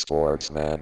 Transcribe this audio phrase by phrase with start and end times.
[0.00, 0.80] Sportsman.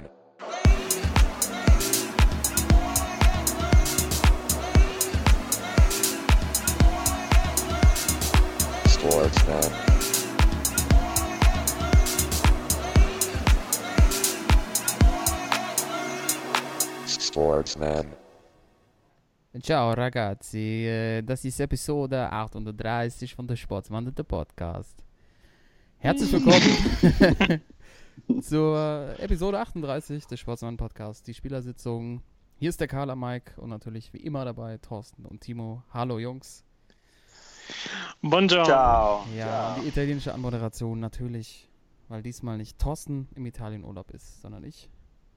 [8.86, 9.72] Sportsman.
[17.08, 18.06] Sportsman.
[19.62, 25.02] Ciao ragazzi, eh, das ist Episode 38 von der Sportsmann der Podcast.
[25.98, 27.62] Herzlich willkommen
[28.40, 32.22] zur Episode 38 des Sportsmann Podcast, die Spielersitzung.
[32.58, 35.82] Hier ist der Carla Mike und natürlich wie immer dabei Thorsten und Timo.
[35.92, 36.64] Hallo Jungs.
[38.22, 38.64] Buongiorno.
[38.64, 39.26] Ciao.
[39.36, 41.68] Ja, und die italienische Anmoderation natürlich,
[42.08, 44.88] weil diesmal nicht Thorsten im Italienurlaub ist, sondern ich.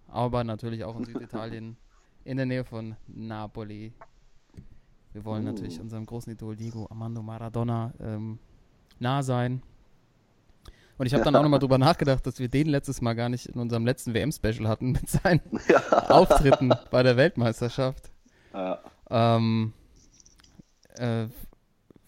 [0.08, 1.78] Aber natürlich auch in Süditalien,
[2.24, 3.94] in der Nähe von Napoli.
[5.14, 8.40] Wir wollen natürlich unserem großen Idol Diego Armando Maradona ähm,
[9.00, 9.64] nah sein.
[11.00, 13.46] Und ich habe dann auch nochmal drüber nachgedacht, dass wir den letztes Mal gar nicht
[13.46, 15.40] in unserem letzten WM-Special hatten mit seinen
[16.10, 18.12] Auftritten bei der Weltmeisterschaft.
[18.54, 18.80] Ja.
[19.10, 19.72] Ähm,
[20.98, 21.28] äh,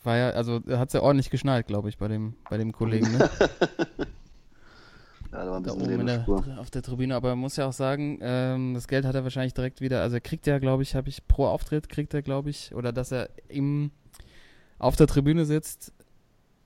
[0.03, 3.17] war ja, also hat es ja ordentlich geschnallt, glaube ich, bei dem, bei dem Kollegen,
[3.17, 3.29] ne?
[5.31, 7.15] Ja, da war ein da bisschen oben in Leben der, auf der Tribüne.
[7.15, 10.17] Aber man muss ja auch sagen, ähm, das Geld hat er wahrscheinlich direkt wieder, also
[10.17, 13.13] er kriegt ja, glaube ich, habe ich pro Auftritt, kriegt er, glaube ich, oder dass
[13.13, 13.91] er im,
[14.77, 15.93] auf der Tribüne sitzt,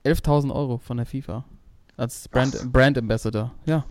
[0.04, 1.44] 11.000 Euro von der FIFA.
[1.96, 3.52] Als Brand, Brand Ambassador.
[3.64, 3.84] Ja,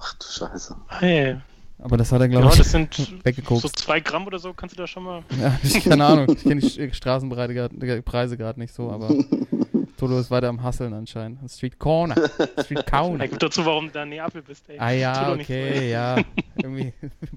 [0.00, 0.76] Ach du Scheiße.
[0.88, 1.36] Hey.
[1.78, 3.62] aber das hat er, Ja, glaube das ich, sind weggekokst.
[3.62, 5.22] so zwei Gramm oder so, kannst du da schon mal.
[5.40, 6.26] Ja, ich keine Ahnung.
[6.36, 9.08] Ich kenne die Straßenpreise grad- Preise gerade nicht so, aber
[9.96, 11.50] Toto ist weiter am Hasseln anscheinend.
[11.50, 12.14] Street Corner.
[12.62, 13.26] Street Corner.
[13.26, 14.78] gut, dazu, warum du da in Neapel bist, ey.
[14.78, 16.22] Ah ja, okay, ja.
[16.56, 16.92] Irgendwie,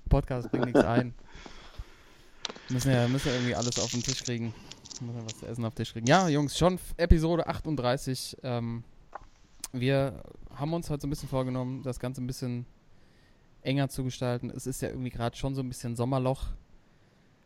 [0.08, 1.16] Podcast bringt nichts ein.
[2.70, 4.54] Müssen ja, müssen ja irgendwie alles auf den Tisch kriegen.
[5.02, 6.06] Müssen ja was zu essen auf den Tisch kriegen.
[6.06, 8.38] Ja, Jungs, schon Episode 38.
[8.44, 8.84] Ähm,
[9.74, 12.66] wir haben uns heute so ein bisschen vorgenommen, das Ganze ein bisschen
[13.62, 14.50] enger zu gestalten.
[14.50, 16.48] Es ist ja irgendwie gerade schon so ein bisschen Sommerloch.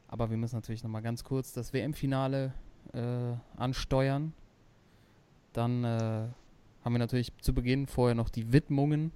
[0.08, 2.54] Aber wir müssen natürlich nochmal ganz kurz das WM-Finale
[2.94, 4.34] äh, ansteuern.
[5.54, 6.28] Dann äh,
[6.84, 9.12] haben wir natürlich zu Beginn vorher noch die Widmungen.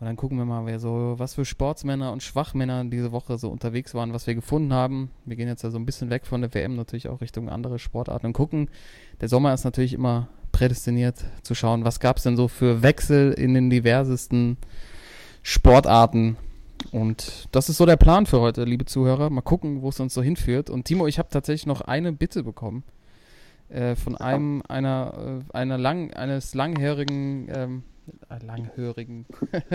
[0.00, 3.48] Und dann gucken wir mal, wer so, was für Sportsmänner und Schwachmänner diese Woche so
[3.48, 5.10] unterwegs waren, was wir gefunden haben.
[5.24, 7.78] Wir gehen jetzt ja so ein bisschen weg von der WM, natürlich auch Richtung andere
[7.78, 8.68] Sportarten und gucken.
[9.20, 13.32] Der Sommer ist natürlich immer prädestiniert zu schauen, was gab es denn so für Wechsel
[13.32, 14.56] in den diversesten
[15.42, 16.36] Sportarten.
[16.92, 19.30] Und das ist so der Plan für heute, liebe Zuhörer.
[19.30, 20.70] Mal gucken, wo es uns so hinführt.
[20.70, 22.84] Und Timo, ich habe tatsächlich noch eine Bitte bekommen
[23.68, 27.82] äh, von einem einer äh, einer lang eines langjährigen ähm,
[28.28, 29.26] äh, langhörigen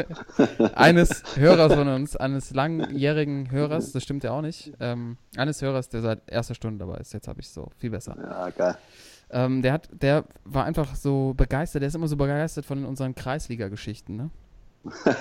[0.76, 5.90] eines Hörers von uns, eines langjährigen Hörers, das stimmt ja auch nicht, ähm, eines Hörers,
[5.90, 7.12] der seit erster Stunde dabei ist.
[7.12, 8.16] Jetzt habe ich so viel besser.
[8.18, 8.78] Ja, geil.
[9.32, 13.14] Ähm, der hat, der war einfach so begeistert, der ist immer so begeistert von unseren
[13.16, 14.30] Kreisliga-Geschichten, ne?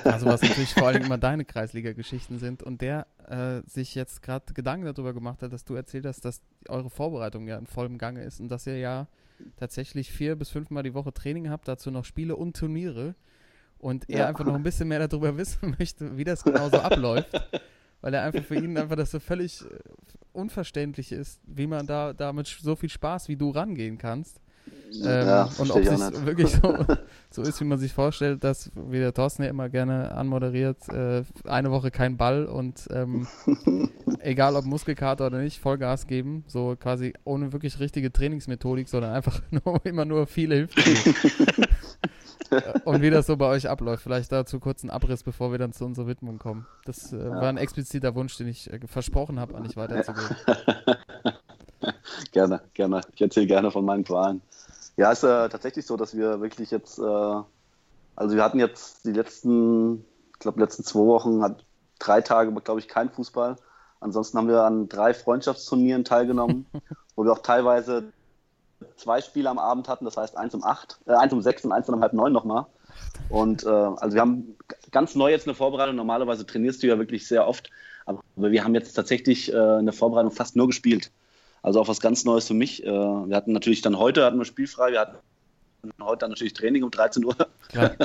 [0.04, 4.54] Also was natürlich vor allem immer deine Kreisliga-Geschichten sind und der äh, sich jetzt gerade
[4.54, 8.22] Gedanken darüber gemacht hat, dass du erzählt hast, dass eure Vorbereitung ja in vollem Gange
[8.22, 9.08] ist und dass ihr ja
[9.56, 13.14] tatsächlich vier bis fünfmal die Woche Training habt, dazu noch Spiele und Turniere
[13.78, 14.26] und er Ja.
[14.28, 17.32] einfach noch ein bisschen mehr darüber wissen möchte, wie das genau so abläuft,
[18.00, 19.66] weil er einfach für ihn einfach das so völlig äh,
[20.32, 24.40] unverständlich ist, wie man da damit so viel Spaß wie du rangehen kannst.
[25.04, 26.84] Ähm, ja, und ob es wirklich so,
[27.30, 31.24] so ist, wie man sich vorstellt, dass, wie der Thorsten ja immer gerne anmoderiert, äh,
[31.44, 33.26] eine Woche kein Ball und ähm,
[34.20, 39.42] egal ob Muskelkater oder nicht, Vollgas geben, so quasi ohne wirklich richtige Trainingsmethodik, sondern einfach
[39.50, 40.80] nur, immer nur viele Hilfe.
[42.84, 44.02] Und wie das so bei euch abläuft.
[44.02, 46.66] Vielleicht dazu kurz ein Abriss, bevor wir dann zu unserer Widmung kommen.
[46.84, 50.36] Das äh, war ein expliziter Wunsch, den ich äh, versprochen habe, an dich weiterzugeben.
[52.32, 53.00] Gerne, gerne.
[53.14, 54.42] Ich erzähle gerne von meinen Qualen.
[54.96, 59.12] Ja, ist äh, tatsächlich so, dass wir wirklich jetzt, äh, also wir hatten jetzt die
[59.12, 61.64] letzten, ich glaube, letzten zwei Wochen, hat
[61.98, 63.56] drei Tage, glaube ich, kein Fußball.
[64.00, 66.66] Ansonsten haben wir an drei Freundschaftsturnieren teilgenommen,
[67.16, 68.12] wo wir auch teilweise
[68.96, 71.72] zwei Spiele am Abend hatten, das heißt eins um acht, äh, eins um sechs und
[71.72, 72.66] eins dann um halb neun nochmal.
[73.28, 74.56] Und äh, also wir haben
[74.90, 75.96] ganz neu jetzt eine Vorbereitung.
[75.96, 77.70] Normalerweise trainierst du ja wirklich sehr oft,
[78.06, 81.10] aber wir haben jetzt tatsächlich äh, eine Vorbereitung fast nur gespielt.
[81.62, 82.84] Also auch was ganz Neues für mich.
[82.84, 85.18] Äh, wir hatten natürlich dann heute hatten wir spielfrei, wir hatten
[86.00, 87.36] heute dann natürlich Training um 13 Uhr.
[87.74, 87.96] Bei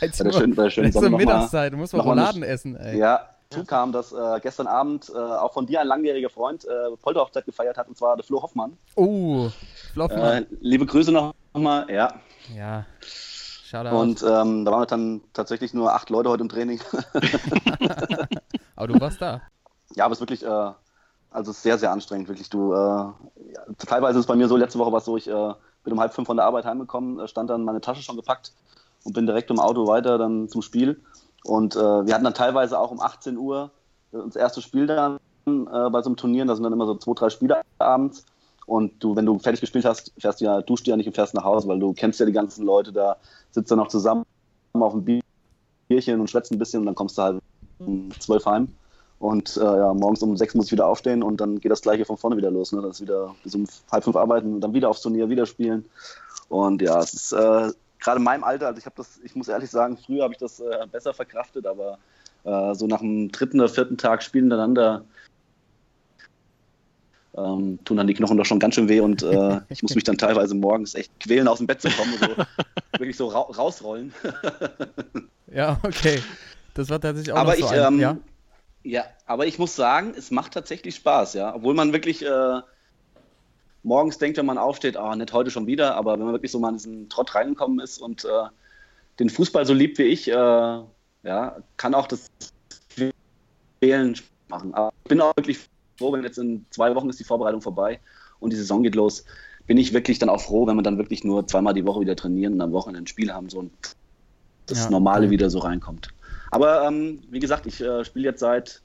[0.00, 0.40] 13 der Uhr.
[0.40, 1.26] schönen, bei der Das schönen ist so Sonne nochmal.
[1.26, 2.98] Mittagszeit, du musst mal Rouladen essen, ey.
[2.98, 6.96] Ja, dazu kam, dass äh, gestern Abend äh, auch von dir ein langjähriger Freund äh,
[7.00, 8.76] Polterhochzeit gefeiert hat, und zwar der Flo Hoffmann.
[8.96, 9.48] Oh,
[9.92, 10.44] Floffmann.
[10.44, 12.14] Äh, liebe Grüße nochmal, ja.
[12.56, 12.86] ja.
[13.00, 13.96] Shoutout.
[13.96, 16.80] Und ähm, da waren wir dann tatsächlich nur acht Leute heute im Training.
[18.76, 19.40] Aber du warst da.
[19.94, 20.72] Ja, aber es ist wirklich, äh,
[21.30, 22.48] also sehr, sehr anstrengend, wirklich.
[22.50, 23.14] Du, äh, ja,
[23.86, 26.00] teilweise ist es bei mir so, letzte Woche war es so, ich äh, bin um
[26.00, 28.52] halb fünf von der Arbeit heimgekommen, stand dann meine Tasche schon gepackt
[29.04, 31.00] und bin direkt im Auto weiter dann zum Spiel.
[31.44, 33.70] Und äh, wir hatten dann teilweise auch um 18 Uhr
[34.12, 36.44] das erste Spiel dann äh, bei so einem Turnier.
[36.44, 38.24] Da sind dann immer so zwei, drei Spiele abends.
[38.66, 41.14] Und du, wenn du fertig gespielt hast, fährst du ja, duschst du ja nicht und
[41.14, 43.16] fährst nach Hause, weil du kennst ja die ganzen Leute da,
[43.50, 44.24] sitzt dann noch zusammen
[44.72, 45.22] auf dem
[45.88, 47.42] Bierchen und schwätzt ein bisschen und dann kommst du halt
[47.80, 48.68] um zwölf heim.
[49.18, 52.04] Und äh, ja, morgens um sechs muss ich wieder aufstehen und dann geht das gleiche
[52.04, 52.72] von vorne wieder los.
[52.72, 52.82] Ne?
[52.82, 55.84] Das ist wieder bis um halb fünf arbeiten und dann wieder aufs Turnier, wieder spielen.
[56.48, 57.70] Und ja, es ist äh,
[58.02, 60.38] gerade in meinem Alter, also ich habe das, ich muss ehrlich sagen, früher habe ich
[60.38, 61.98] das äh, besser verkraftet, aber
[62.44, 65.04] äh, so nach dem dritten oder vierten Tag Spielen hintereinander
[67.36, 70.04] ähm, tun dann die Knochen doch schon ganz schön weh und äh, ich muss mich
[70.04, 72.44] dann teilweise morgens echt quälen, aus dem Bett zu kommen und so
[72.98, 74.12] wirklich so ra rausrollen.
[75.52, 76.22] ja, okay.
[76.74, 78.16] Das war tatsächlich auch aber so ich, ein, ähm, ja?
[78.82, 81.54] ja, aber ich muss sagen, es macht tatsächlich Spaß, ja.
[81.54, 82.60] Obwohl man wirklich äh,
[83.82, 86.58] morgens denkt, wenn man aufsteht, ah, nicht heute schon wieder, aber wenn man wirklich so
[86.58, 88.28] mal in diesen Trott reingekommen ist und äh,
[89.18, 92.30] den Fußball so liebt wie ich, äh, ja, kann auch das
[93.80, 94.18] Wählen
[94.48, 94.74] machen.
[94.74, 95.58] Aber ich bin auch wirklich
[95.98, 98.00] froh, wenn jetzt in zwei Wochen ist die Vorbereitung vorbei
[98.40, 99.24] und die Saison geht los,
[99.66, 102.16] bin ich wirklich dann auch froh, wenn wir dann wirklich nur zweimal die Woche wieder
[102.16, 103.72] trainieren und am Wochenende ein Spiel haben so und
[104.66, 106.08] das Ja, Normale wieder so reinkommt.
[106.50, 108.82] Aber ähm, wie gesagt, ich äh, spiele jetzt seit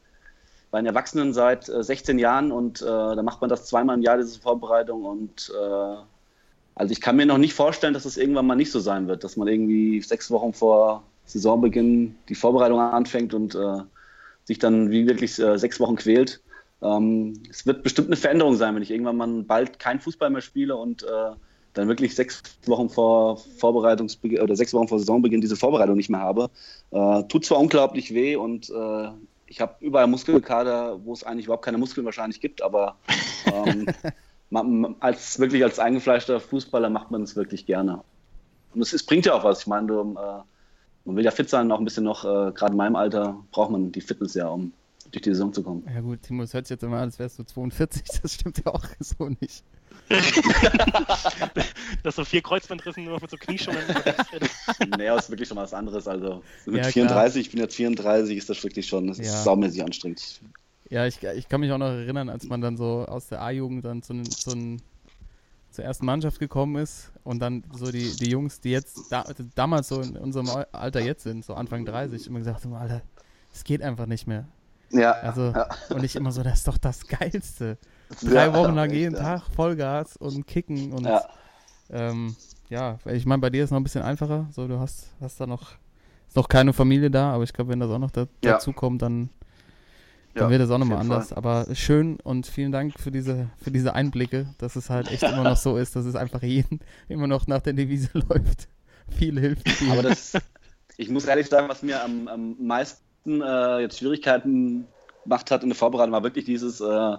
[0.71, 4.01] bei den Erwachsenen seit äh, 16 Jahren und äh, da macht man das zweimal im
[4.01, 5.95] Jahr, diese Vorbereitung und äh,
[6.75, 9.23] also ich kann mir noch nicht vorstellen, dass es irgendwann mal nicht so sein wird,
[9.23, 13.79] dass man irgendwie sechs Wochen vor Saisonbeginn die Vorbereitung anfängt und äh,
[14.43, 16.41] sich dann wie wirklich äh, sechs Wochen quält.
[16.81, 20.41] Ähm, es wird bestimmt eine Veränderung sein, wenn ich irgendwann mal bald kein Fußball mehr
[20.41, 21.31] spiele und äh,
[21.73, 26.19] dann wirklich sechs Wochen vor Vorbereitungsbeginn oder sechs Wochen vor Saisonbeginn diese Vorbereitung nicht mehr
[26.19, 26.49] habe.
[26.91, 29.09] Äh, tut zwar unglaublich weh und äh,
[29.47, 32.97] ich habe überall Muskelkater, wo es eigentlich überhaupt keine Muskeln wahrscheinlich gibt, aber
[33.45, 33.87] ähm,
[34.49, 38.03] man, als wirklich als eingefleischter Fußballer macht man es wirklich gerne.
[38.73, 39.61] Und es, es bringt ja auch was.
[39.61, 40.41] Ich meine, du, äh,
[41.05, 43.71] man will ja fit sein, auch ein bisschen noch, äh, gerade in meinem Alter braucht
[43.71, 44.73] man die Fitness ja, um
[45.11, 45.87] durch die Saison zu kommen.
[45.93, 48.61] Ja gut, Timo, es hört sich jetzt immer an, als wärst du 42, das stimmt
[48.65, 49.63] ja auch so nicht.
[52.03, 53.79] Dass so vier Kreuzbandrissen nur mit so Knieschungen.
[54.89, 56.07] naja, ist wirklich schon was anderes.
[56.07, 59.23] Also mit Ja, 34, ich bin jetzt 34, ist das wirklich schon, das Ja.
[59.23, 60.41] ist saumäßig anstrengend.
[60.89, 63.83] Ja, ich, ich kann mich auch noch erinnern, als man dann so aus der A-Jugend
[63.83, 64.77] dann zu, zu,
[65.71, 69.25] zur ersten Mannschaft gekommen ist und dann so die, die Jungs, die jetzt da,
[69.55, 73.01] damals so in unserem Al- Alter jetzt sind, so Anfang 30, immer gesagt haben, Alter,
[73.53, 74.45] es geht einfach nicht mehr.
[74.91, 75.67] Ja, Also, ja.
[75.89, 77.77] und ich immer so, das ist doch das Geilste.
[78.23, 79.15] Drei Wochen lang jeden.
[79.15, 81.27] Tag Vollgas und Kicken und Ja.
[81.89, 82.35] ähm,
[82.69, 84.47] ja, ich meine, bei dir ist noch ein bisschen einfacher.
[84.51, 85.73] So, du hast, hast da noch,
[86.27, 88.59] ist noch keine Familie da, aber ich glaube, wenn das auch noch da, Ja.
[88.59, 89.29] dazu kommt, dann,
[90.37, 91.33] dann Ja, wird es auch nochmal anders.
[91.33, 95.45] Aber schön und vielen Dank für diese, für diese Einblicke, dass es halt echt immer
[95.45, 98.67] noch so ist, dass es einfach jeden immer noch nach der Devise läuft.
[99.09, 99.91] Viel hilft viel.
[99.91, 100.37] Aber das,
[100.97, 104.87] ich muss ehrlich sagen, was mir am, am meisten äh, jetzt Schwierigkeiten
[105.23, 107.17] gemacht hat in der Vorbereitung, war wirklich dieses, äh,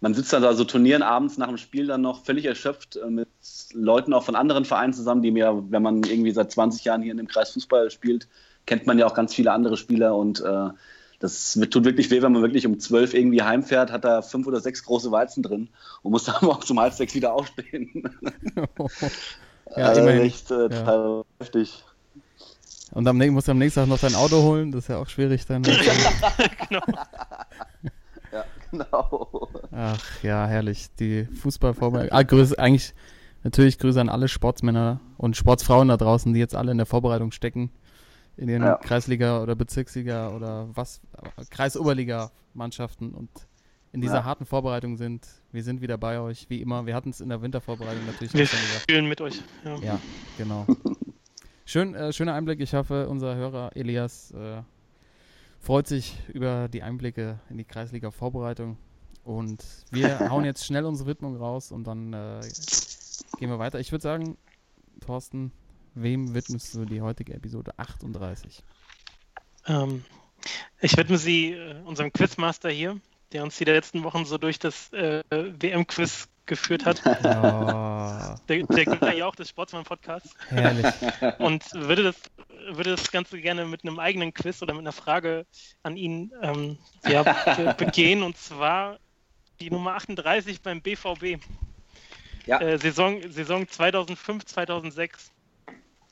[0.00, 3.10] man sitzt dann da so Turnieren abends nach dem Spiel dann noch völlig erschöpft äh,
[3.10, 3.28] mit
[3.72, 7.10] Leuten auch von anderen Vereinen zusammen, die mir, wenn man irgendwie seit 20 Jahren hier
[7.12, 8.28] in dem Kreis Fußball spielt,
[8.66, 10.68] kennt man ja auch ganz viele andere Spieler und äh,
[11.20, 14.60] das tut wirklich weh, wenn man wirklich um 12 irgendwie heimfährt, hat da fünf oder
[14.60, 15.68] sechs große Weizen drin
[16.02, 18.08] und muss dann morgens um halb sechs wieder aufstehen.
[19.76, 20.22] ja, Also immerhin.
[20.22, 20.68] echt äh, Ja.
[20.68, 21.82] total heftig.
[22.92, 25.08] Und am, musst du am nächsten Tag noch dein Auto holen, das ist ja auch
[25.08, 25.62] schwierig dann.
[25.64, 25.72] Ja,
[28.70, 29.48] genau.
[29.72, 30.88] Ach ja, herrlich.
[30.98, 32.16] Die Fußballvorbereitung.
[32.16, 32.94] Ah, Grüße, eigentlich
[33.44, 37.32] natürlich Grüße an alle Sportsmänner und Sportsfrauen da draußen, die jetzt alle in der Vorbereitung
[37.32, 37.70] stecken.
[38.36, 38.76] In den Ja.
[38.76, 41.00] Kreisliga- oder Bezirksliga oder was,
[41.50, 43.30] Kreisoberliga-Mannschaften und
[43.92, 44.24] in dieser Ja.
[44.24, 45.26] harten Vorbereitung sind.
[45.50, 46.86] Wir sind wieder bei euch, wie immer.
[46.86, 48.90] Wir hatten es in der Wintervorbereitung natürlich Wir auch schon gesagt.
[48.90, 49.42] fühlen mit euch.
[49.64, 49.76] Ja.
[49.78, 50.00] Ja,
[50.36, 50.66] genau.
[51.64, 52.60] Schön, äh, schöner Einblick.
[52.60, 54.62] Ich hoffe, unser Hörer Elias äh,
[55.68, 58.78] freut sich über die Einblicke in die Kreisliga-Vorbereitung.
[59.22, 62.40] Und wir hauen jetzt schnell unsere Widmung raus und dann äh,
[63.38, 63.78] gehen wir weiter.
[63.78, 64.38] Ich würde sagen,
[65.04, 65.52] Thorsten,
[65.92, 68.64] wem widmest du die heutige Episode 38?
[69.66, 70.06] Ähm,
[70.80, 72.98] ich widme sie äh, unserem Quizmaster hier,
[73.32, 77.02] der uns die letzten Wochen so durch das äh, WM-Quiz geführt hat.
[77.04, 80.34] Oh, Der, der Günther Jauch des Sportsmann-Podcasts.
[80.48, 80.86] herrlich.
[81.38, 82.16] Und würde das,
[82.76, 85.46] würde das Ganze gerne mit einem eigenen Quiz oder mit einer Frage
[85.82, 88.22] an ihn ähm, ja, be begehen.
[88.22, 88.98] Und zwar
[89.60, 91.42] die Nummer 38 beim BVB.
[92.46, 92.60] Ja.
[92.60, 95.32] Äh, Saison, Saison 2005, 2006.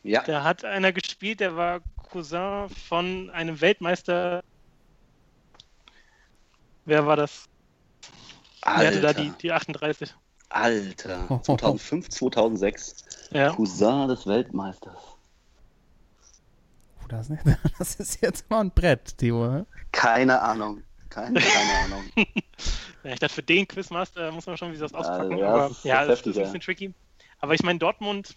[0.03, 0.23] Ja.
[0.23, 4.45] Da hat einer gespielt, der war Cousin von einem Weltmeister.
[6.85, 7.49] Wer war das?
[8.63, 10.15] Wer hatte da die, die 38?
[10.49, 11.41] Alter.
[11.43, 13.05] 2005, 2006.
[13.33, 13.53] Ja.
[13.53, 15.16] Cousin des Weltmeisters.
[17.09, 19.65] Das, ist nicht, das ist jetzt mal ein Brett, hä?
[19.93, 20.83] Keine Ahnung.
[21.09, 22.05] Keine, keine Ahnung.
[23.05, 25.39] Ja, ich dachte, für den Quizmaster muss man schon wie das auspacken.
[25.39, 26.45] ja, aber das ist ja, das heftig, ist ein ja.
[26.47, 26.95] bisschen tricky.
[27.39, 28.35] Aber ich meine, Dortmund,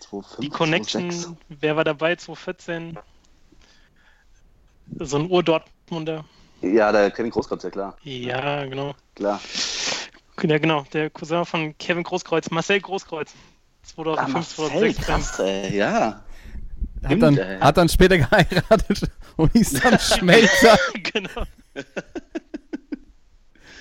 [0.00, 1.36] 2,5, die Connection, 2,6.
[1.50, 2.16] wer war dabei?
[2.16, 2.98] 2014.
[4.98, 6.24] So ein Ur-Dortmunder.
[6.62, 7.96] Ja, der Kevin Großkreuz, ja klar.
[8.02, 8.94] Ja, genau.
[9.14, 9.40] Klar.
[10.42, 10.84] Ja, genau.
[10.94, 13.34] Der Cousin von Kevin Großkreuz, Marcel Großkreuz.
[13.82, 14.98] 2005, 2006.
[14.98, 15.76] Ah, krass, ey.
[15.76, 16.24] Ja.
[17.02, 17.58] Hat Stimmt, dann, ey.
[17.58, 20.78] hat dann später geheiratet und hieß dann Schmelzer.
[21.12, 21.42] genau.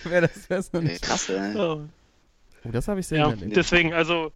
[0.04, 1.02] Wer das weiß noch nicht.
[1.02, 1.56] krass, ey.
[1.56, 1.82] Oh.
[2.64, 3.56] Das habe ich sehr Ja, erlebt.
[3.56, 4.32] deswegen, also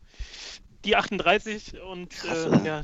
[0.84, 2.82] die 38 und Krass, äh, ja,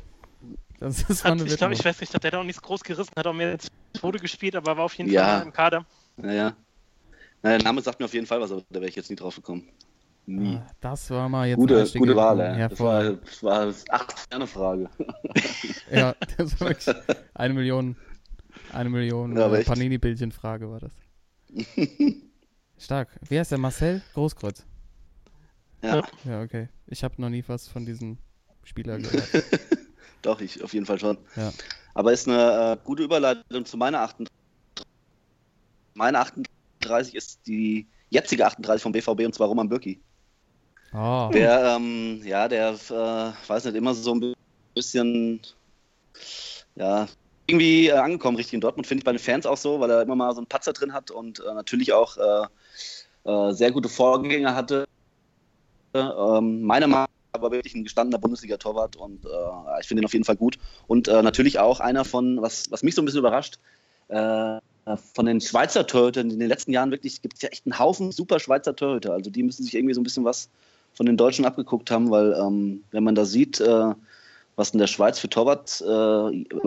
[0.79, 3.11] Das ist hat, eine ich glaube, ich weiß nicht, der hat auch nichts groß gerissen,
[3.15, 5.37] hat auch mehr als Tode gespielt, aber war auf jeden Ja.
[5.37, 5.85] Fall im Kader.
[6.17, 6.55] Naja.
[7.43, 9.15] Na, der Name sagt mir auf jeden Fall was, aber da wäre ich jetzt nie
[9.15, 9.67] drauf gekommen.
[10.25, 10.57] Nie.
[10.57, 12.69] Ah, Das war mal jetzt Gute, gute Wahl, ey.
[12.69, 14.89] Das war, das war eine 8-Sterne-Frage.
[15.91, 16.95] Ja, das war wirklich
[17.33, 17.97] eine Million,
[18.71, 19.67] eine Million Ja, äh, echt.
[19.67, 20.91] Panini-Bildchen-Frage war das.
[22.77, 23.09] Stark.
[23.27, 23.57] Wie heißt der?
[23.57, 24.65] Marcel Großkreuz.
[25.83, 26.69] Ja, Ja, okay.
[26.87, 28.17] Ich habe noch nie was von diesem
[28.63, 29.27] Spieler gehört.
[30.21, 31.17] doch, ich auf jeden Fall schon.
[31.35, 31.51] Ja.
[31.93, 34.31] Aber ist eine äh, gute Überleitung zu meiner 38.
[35.93, 39.99] Meine 38 ist die jetzige 38 vom BVB und zwar Roman Bürki.
[40.93, 44.33] Oh, Der, ähm, ja, der, äh, weiß nicht, immer so ein
[44.75, 45.39] bisschen,
[46.75, 47.07] ja,
[47.47, 50.01] irgendwie äh, angekommen, richtig in Dortmund, finde ich bei den Fans auch so, weil er
[50.01, 53.87] immer mal so einen Patzer drin hat und äh, natürlich auch äh, äh, sehr gute
[53.87, 54.85] Vorgänger hatte.
[55.93, 60.13] Ähm, meiner Meinung nach aber wirklich ein gestandener Bundesliga-Torwart und äh, ich finde ihn auf
[60.13, 60.57] jeden Fall gut.
[60.87, 63.57] Und natürlich auch einer von, was, was mich so ein bisschen überrascht,
[64.09, 68.11] von den Schweizer Torhütern in den letzten Jahren wirklich gibt es ja echt einen Haufen
[68.11, 69.13] super Schweizer Torhüter.
[69.13, 70.49] Also die müssen sich irgendwie so ein bisschen was
[70.93, 73.93] von den Deutschen abgeguckt haben, weil ähm, wenn man da sieht, äh,
[74.57, 75.87] was in der Schweiz für Torwart, äh,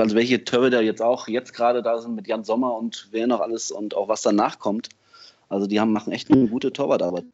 [0.01, 3.41] also welche Torhüter jetzt auch jetzt gerade da sind mit Jan Sommer und wer noch
[3.41, 4.89] alles und auch was danach kommt,
[5.49, 7.25] also die haben machen echt eine gute Torwartarbeit.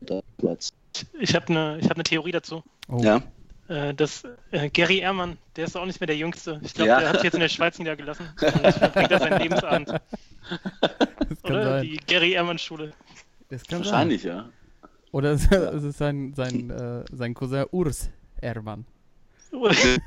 [0.00, 0.72] in der Schweiz.
[1.20, 2.62] Ich habe eine hab ne Theorie dazu.
[2.90, 3.00] oh.
[3.02, 3.20] Ja,
[3.68, 6.58] Äh, dass äh, Gary Ehrmann, der ist auch nicht mehr der Jüngste.
[6.64, 7.00] Ich glaube, Ja.
[7.00, 9.88] der hat sich jetzt in der Schweiz niedergelassen und verbringt da seinen Lebensabend.
[9.90, 11.64] das Oder?
[11.64, 11.82] sein.
[11.82, 12.94] Die Gary Ehrmann-Schule.
[13.50, 13.92] Das kann sein.
[13.92, 14.48] wahrscheinlich, ja.
[15.12, 18.10] Oder es, es ist sein, sein, äh, sein Cousin Urs
[18.40, 18.84] Ermann.
[19.50, 19.98] du hast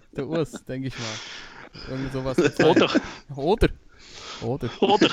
[0.16, 1.90] Der Urs, denke ich mal.
[1.90, 2.38] Irgend sowas.
[2.60, 2.88] Oder,
[3.36, 3.68] Oder.
[4.42, 4.70] Oder.
[4.80, 5.08] oder.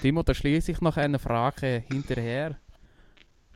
[0.00, 2.56] Timo, da schließe ich noch eine Frage hinterher.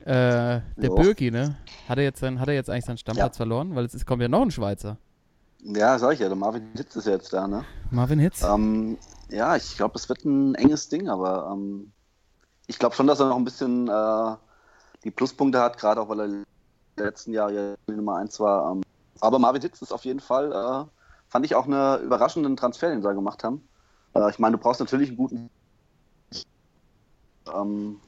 [0.01, 0.89] Äh, der Ja.
[0.95, 1.57] Bürgi, ne?
[1.89, 3.75] Hat er, jetzt sein, hat er jetzt eigentlich seinen Stammplatz verloren?
[3.75, 4.97] Weil es kommt ja noch ein Schweizer.
[5.63, 7.65] ja, sag ich ja, der Marvin Hitz ist ja jetzt da, ne?
[7.91, 8.43] Marvin Hitz.
[8.43, 8.97] Ähm,
[9.31, 11.93] ja, ich glaube, es wird ein enges Ding, aber ähm,
[12.69, 14.37] ich glaube schon, dass er noch ein bisschen äh,
[15.03, 16.45] die Pluspunkte hat, gerade auch weil er in
[16.97, 18.71] den letzten Jahren ja die Nummer 1 war.
[18.71, 18.83] Ähm,
[19.21, 20.85] aber Marvin Hitz ist auf jeden Fall, äh,
[21.29, 23.67] fand ich auch einen überraschenden Transfer, den sie da gemacht haben.
[24.15, 25.51] Äh, ich meine, du brauchst natürlich einen guten.
[27.53, 27.99] Ähm,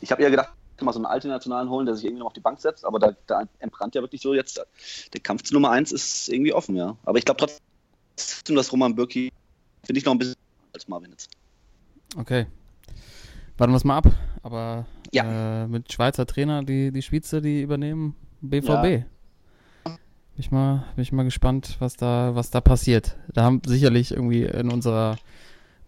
[0.00, 2.40] ich habe eher gedacht, mal so einen Alternationalen holen, der sich irgendwie noch auf die
[2.40, 4.60] Bank setzt, aber da, da entbrannt ja wirklich so jetzt,
[5.12, 6.96] der Kampf zu Nummer 1 ist irgendwie offen, ja.
[7.04, 9.32] Aber ich glaube trotzdem, dass Roman Bürki
[9.84, 10.34] finde ich noch ein bisschen
[10.72, 11.30] als Marvin jetzt.
[12.16, 12.46] Okay.
[13.62, 14.10] Warten wir es mal ab.
[14.42, 15.62] Aber Ja.
[15.62, 18.66] äh, mit Schweizer Trainer, die, die Schweizer, die übernehmen BVB.
[18.66, 18.80] Ja.
[19.84, 19.94] Bin
[20.36, 23.16] ich mal, bin ich mal gespannt, was da, was da passiert.
[23.32, 25.16] Da haben sicherlich irgendwie in unserer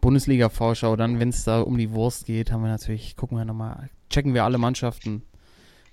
[0.01, 3.91] Bundesliga-Vorschau, dann, wenn es da um die Wurst geht, haben wir natürlich, gucken wir nochmal,
[4.09, 5.23] checken wir alle Mannschaften.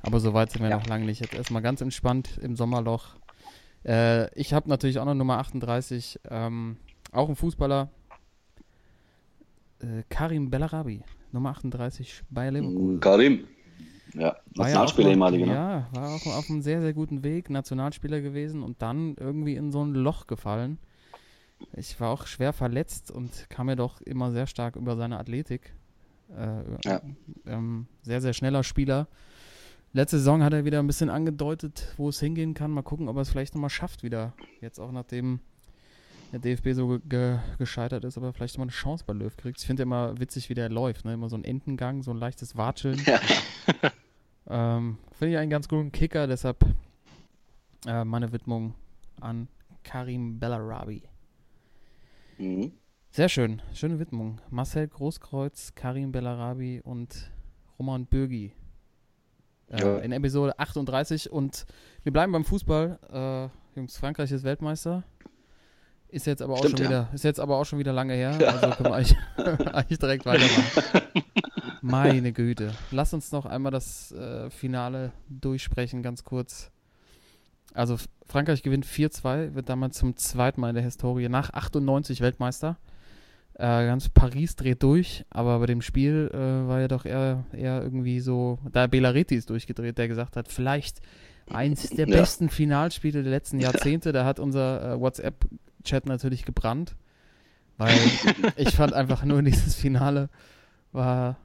[0.03, 0.77] Aber so weit sind wir Ja.
[0.77, 1.21] noch lange nicht.
[1.21, 3.15] Jetzt erstmal ganz entspannt im Sommerloch.
[3.85, 6.77] Äh, ich habe natürlich auch noch Nummer 38, ähm,
[7.11, 7.89] auch ein Fußballer.
[9.81, 12.99] Äh, Karim Bellarabi, Nummer 38 bei Leverkusen.
[12.99, 13.47] Karim.
[14.13, 15.57] Ja, Nationalspieler auch ehemalige, noch, ne?
[15.57, 19.71] Ja, war auch auf einem sehr, sehr guten Weg, Nationalspieler gewesen und dann irgendwie in
[19.71, 20.79] so ein Loch gefallen.
[21.77, 25.73] Ich war auch schwer verletzt und kam mir doch immer sehr stark über seine Athletik.
[26.35, 27.01] Äh, Ja.
[27.45, 29.07] ähm, sehr, sehr schneller Spieler.
[29.93, 32.71] Letzte Saison hat er wieder ein bisschen angedeutet, wo es hingehen kann.
[32.71, 34.33] Mal gucken, ob er es vielleicht nochmal schafft wieder.
[34.61, 35.39] Jetzt auch nachdem
[36.31, 39.59] der DFB so ge ge gescheitert ist, aber vielleicht mal eine Chance bei Löw kriegt.
[39.59, 41.05] Ich finde immer witzig, wie der läuft.
[41.05, 41.13] Ne?
[41.13, 42.99] Immer so ein Entengang, so ein leichtes Watscheln.
[43.05, 43.19] Ja.
[44.47, 46.65] Ähm, Finde ich einen ganz guten Kicker, deshalb
[47.87, 48.73] äh, meine Widmung
[49.21, 49.47] an
[49.83, 51.03] Karim Bellarabi.
[52.37, 52.73] Mhm.
[53.11, 54.41] Sehr schön, schöne Widmung.
[54.49, 57.31] Marcel Großkreuz, Karim Bellarabi und
[57.79, 58.51] Roman Bürgi.
[59.69, 59.99] Äh, Ja.
[59.99, 61.65] In Episode 38 und
[62.03, 62.99] wir bleiben beim Fußball.
[63.75, 65.03] Äh, Jungs, Frankreich ist Weltmeister.
[66.11, 66.89] Ist jetzt aber auch Stimmt, schon ja.
[66.89, 68.31] wieder, ist jetzt aber auch schon wieder lange her.
[68.61, 69.17] Also können wir eigentlich,
[69.73, 71.01] eigentlich direkt weitermachen.
[71.81, 72.73] Meine Güte.
[72.91, 76.69] Lass uns noch einmal das äh, Finale durchsprechen, ganz kurz.
[77.73, 82.77] Also Frankreich gewinnt 4-2, wird damals zum zweiten Mal in der Historie nach 98 Weltmeister.
[83.53, 87.81] Äh, ganz Paris dreht durch, aber bei dem Spiel äh, war ja doch eher, eher
[87.81, 90.99] irgendwie so, da Belaretti ist durchgedreht, der gesagt hat, vielleicht
[91.49, 92.17] eins der Ja.
[92.17, 94.11] besten Finalspiele der letzten Jahrzehnte.
[94.11, 94.99] Da hat unser äh,
[95.81, 96.95] WhatsApp-Chat natürlich gebrannt,
[97.77, 97.97] weil
[98.55, 100.29] ich fand einfach nur dieses Finale
[100.91, 101.37] war,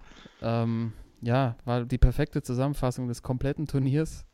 [0.43, 4.25] ähm, ja, war die perfekte Zusammenfassung des kompletten Turniers.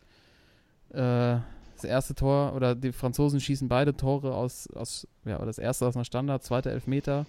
[0.90, 1.38] Äh,
[1.74, 5.86] das erste Tor oder die Franzosen schießen beide Tore aus, aus ja, oder das erste
[5.86, 7.26] aus einer Standard, zweite Elfmeter.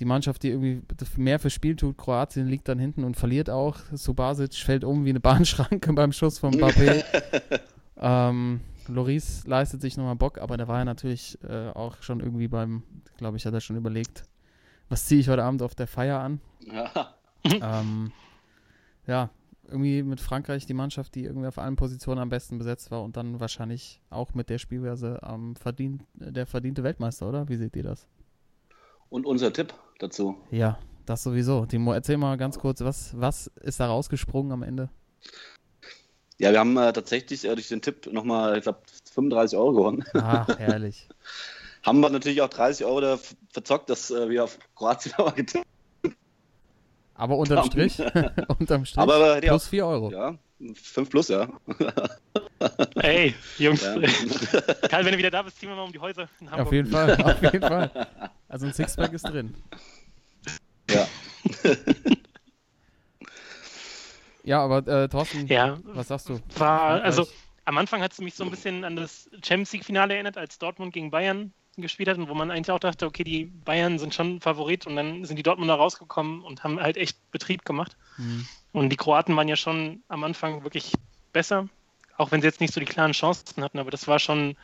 [0.00, 0.82] Die Mannschaft, die irgendwie
[1.16, 3.78] mehr fürs Spiel tut, Kroatien liegt dann hinten und verliert auch.
[3.92, 7.04] Subasic fällt um wie eine Bahnschranke beim Schuss von Mbappé.
[8.00, 12.48] ähm, Loris leistet sich nochmal Bock, aber der war ja natürlich äh, auch schon irgendwie
[12.48, 12.82] beim,
[13.16, 14.24] glaube ich, hat er schon überlegt,
[14.88, 16.40] was ziehe ich heute Abend auf der Feier an.
[16.60, 17.14] Ja.
[17.44, 18.12] Ähm,
[19.04, 19.30] ja,
[19.66, 23.16] irgendwie mit Frankreich die Mannschaft, die irgendwie auf allen Positionen am besten besetzt war und
[23.16, 27.48] dann wahrscheinlich auch mit der Spielweise am verdient, der verdiente Weltmeister, oder?
[27.48, 28.06] Wie seht ihr das?
[29.08, 30.36] Und unser Tipp dazu.
[30.52, 31.66] Ja, das sowieso.
[31.66, 34.88] Timo, erzähl mal ganz kurz, was, was ist da rausgesprungen am Ende?
[36.38, 38.80] Ja, wir haben äh, tatsächlich äh, durch den Tipp nochmal, ich glaube,
[39.12, 40.04] 35 Euro gewonnen.
[40.14, 41.08] Ah, herrlich.
[41.82, 43.18] Haben wir natürlich auch 30 Euro da
[43.50, 45.66] verzockt, dass äh, wir auf Kroatien aber getippt
[47.14, 47.98] Aber unterm Strich,
[48.58, 50.12] unterm Strich, Aber hätte ich plus 4 Euro.
[50.12, 50.38] Ja,
[50.74, 51.48] 5 plus, ja.
[52.94, 53.96] Ey, Jungs, ja.
[54.88, 56.66] Karl, wenn du wieder da bist, ziehen wir mal um die Häuser in Hamburg.
[56.68, 58.06] Auf jeden Fall, auf jeden Fall.
[58.48, 59.54] Also ein Sixpack ist drin.
[60.88, 61.08] ja.
[64.44, 66.40] Ja, aber äh, Thorsten, Ja, was sagst du?
[66.56, 67.26] war, also
[67.64, 70.92] am Anfang hat es mich so ein bisschen an das Champions League-Finale erinnert, als Dortmund
[70.92, 74.40] gegen Bayern gespielt hat und wo man eigentlich auch dachte, okay, die Bayern sind schon
[74.40, 77.96] Favorit und dann sind die Dortmunder rausgekommen und haben halt echt Betrieb gemacht.
[78.16, 78.46] Hm.
[78.72, 80.92] Und die Kroaten waren ja schon am Anfang wirklich
[81.32, 81.68] besser,
[82.18, 84.56] auch wenn sie jetzt nicht so die klaren Chancen hatten, aber das war schon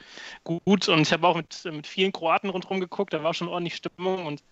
[0.45, 0.89] gut.
[0.89, 4.27] Und ich habe auch mit, mit vielen Kroaten rundherum geguckt, da war schon ordentlich Stimmung.
[4.27, 4.43] Und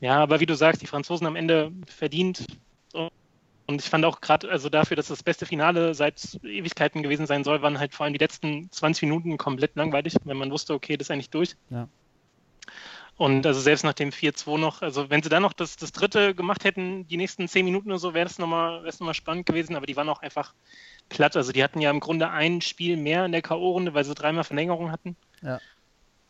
[0.00, 2.46] ja, aber wie du sagst, die Franzosen am Ende verdient.
[3.66, 7.44] Und ich fand auch gerade, also dafür, dass das beste Finale seit Ewigkeiten gewesen sein
[7.44, 10.96] soll, waren halt vor allem die letzten 20 Minuten komplett langweilig, wenn man wusste, okay,
[10.96, 11.56] das ist eigentlich durch.
[11.70, 11.88] Ja.
[13.16, 16.34] Und also selbst nach dem 4-2 noch, also wenn sie dann noch das, das dritte
[16.34, 19.76] gemacht hätten, die nächsten 10 Minuten oder so, wäre das nochmal noch mal spannend gewesen,
[19.76, 20.54] aber die waren auch einfach
[21.08, 21.36] platt.
[21.36, 24.44] Also die hatten ja im Grunde ein Spiel mehr in der K.O.-Runde, weil sie dreimal
[24.44, 25.16] Verlängerung hatten.
[25.42, 25.60] Ja.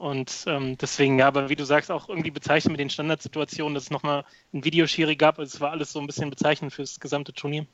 [0.02, 3.84] Und ähm, deswegen, ja, aber wie du sagst, auch irgendwie bezeichnend mit den Standardsituationen, dass
[3.84, 5.38] es nochmal ein Videoschiri gab.
[5.38, 7.66] Also es war alles so ein bisschen bezeichnend fürs gesamte Turnier.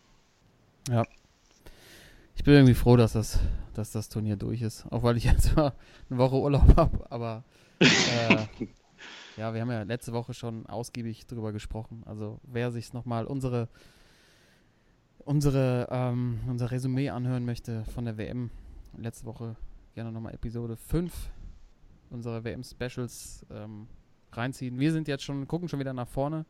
[0.91, 1.05] Ja.
[2.37, 3.41] Ich bin irgendwie froh, dass das,
[3.73, 4.85] dass das Turnier durch ist.
[4.91, 5.73] Auch weil ich jetzt mal
[6.11, 7.11] eine Woche Urlaub habe.
[7.11, 7.45] Aber
[7.81, 7.87] äh,
[9.39, 12.03] ja, wir haben ja letzte Woche schon ausgiebig drüber gesprochen.
[12.05, 13.69] Also wer sich nochmal unsere,
[15.25, 18.51] unsere, ähm, unser Resümee anhören möchte von der WM,
[18.99, 19.57] letzte Woche
[19.95, 21.31] gerne nochmal Episode 5
[22.11, 23.89] unserer WM-Specials ähm,
[24.33, 24.79] reinziehen.
[24.79, 26.45] Wir sind jetzt schon, gucken schon wieder nach vorne.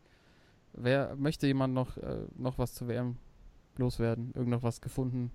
[0.72, 3.16] Wer möchte jemand noch, äh, noch was zur WM
[3.76, 4.32] loswerden?
[4.34, 5.30] Irgend noch was gefunden?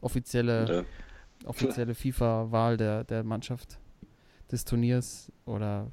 [0.00, 3.78] Offizielle, Äh, offizielle FIFA-Wahl der, der Mannschaft
[4.50, 5.90] des Turniers oder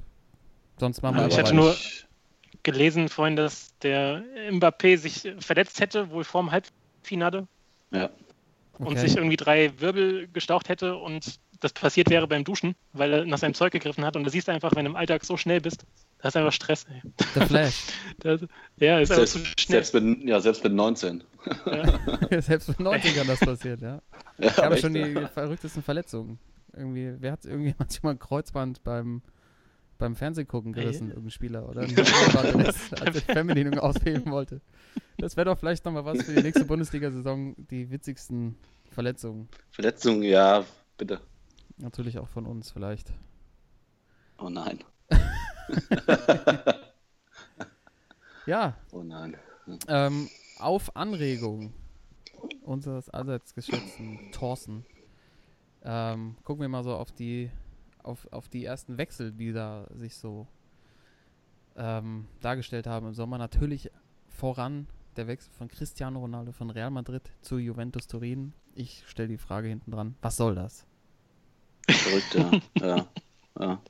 [0.80, 1.76] sonst machen wir Ja, ich hatte nur
[2.64, 7.48] gelesen vorhin, dass der Mbappé sich verletzt hätte, wohl vorm Halbfinale
[7.92, 8.10] ja.
[8.80, 9.00] und Okay.
[9.00, 13.38] sich irgendwie drei Wirbel gestaucht hätte und das passiert wäre beim Duschen, weil er nach
[13.38, 14.16] seinem Zeug gegriffen hat.
[14.16, 15.86] Und da siehst du einfach, wenn du im Alltag so schnell bist,
[16.20, 16.86] da ist einfach Stress.
[16.90, 17.02] Ey.
[17.34, 17.84] The Flash.
[18.20, 18.42] Das,
[18.78, 19.84] ja, ist einfach Selbst, zu schnell.
[19.84, 21.24] selbst, mit, ja, selbst mit 19.
[22.40, 24.02] Selbst mit 90 kann das passiert, ja.
[24.38, 25.28] Ja, Ich habe schon die ja.
[25.28, 26.40] verrücktesten Verletzungen.
[26.76, 29.22] Irgendwie, wer hat irgendwie manchmal ein Kreuzband beim,
[29.98, 31.82] beim Fernsehgucken gerissen, irgendein Spieler, oder?
[31.88, 34.62] Ein als er die Fernbedienung ausheben wollte.
[35.18, 38.58] Das wäre doch vielleicht nochmal was für die nächste Bundesliga-Saison, die witzigsten
[38.92, 39.48] Verletzungen.
[39.72, 40.64] Verletzung, ja,
[40.98, 41.20] bitte.
[41.78, 43.12] Natürlich auch von uns vielleicht.
[44.40, 44.84] Oh nein.
[48.46, 49.36] Ja, Oh nein.
[49.90, 51.74] ähm, auf Anregung
[52.62, 54.86] unseres allseits geschätzten Thorsten
[55.84, 57.52] ähm, gucken wir mal so auf die
[58.04, 60.48] auf, auf die ersten Wechsel, die da sich so
[61.76, 63.38] ähm, dargestellt haben im Sommer.
[63.38, 63.92] Natürlich
[64.30, 64.88] voran
[65.18, 68.54] der Wechsel von Cristiano Ronaldo von Real Madrid zu Juventus Turin.
[68.76, 70.86] Ich stelle die Frage hinten dran, was soll das?
[71.90, 72.52] Verrückt, ja.
[72.88, 73.06] ja.
[73.60, 73.82] ja.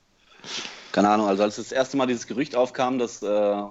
[0.91, 3.61] Keine Ahnung, also als das erste Mal dieses Gerücht aufkam, dass, äh,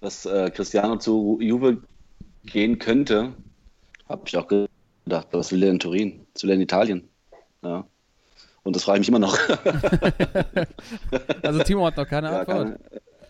[0.00, 1.78] dass äh, Cristiano zu Juve
[2.44, 3.32] gehen könnte,
[4.08, 6.26] habe ich auch gedacht, was will der in Turin?
[6.34, 7.08] Was will der in Italien?
[7.62, 7.86] Ja.
[8.62, 9.38] Und das frage ich mich immer noch.
[11.42, 12.56] Also Timo hat noch keine Ja, Antwort.
[12.56, 12.78] keine,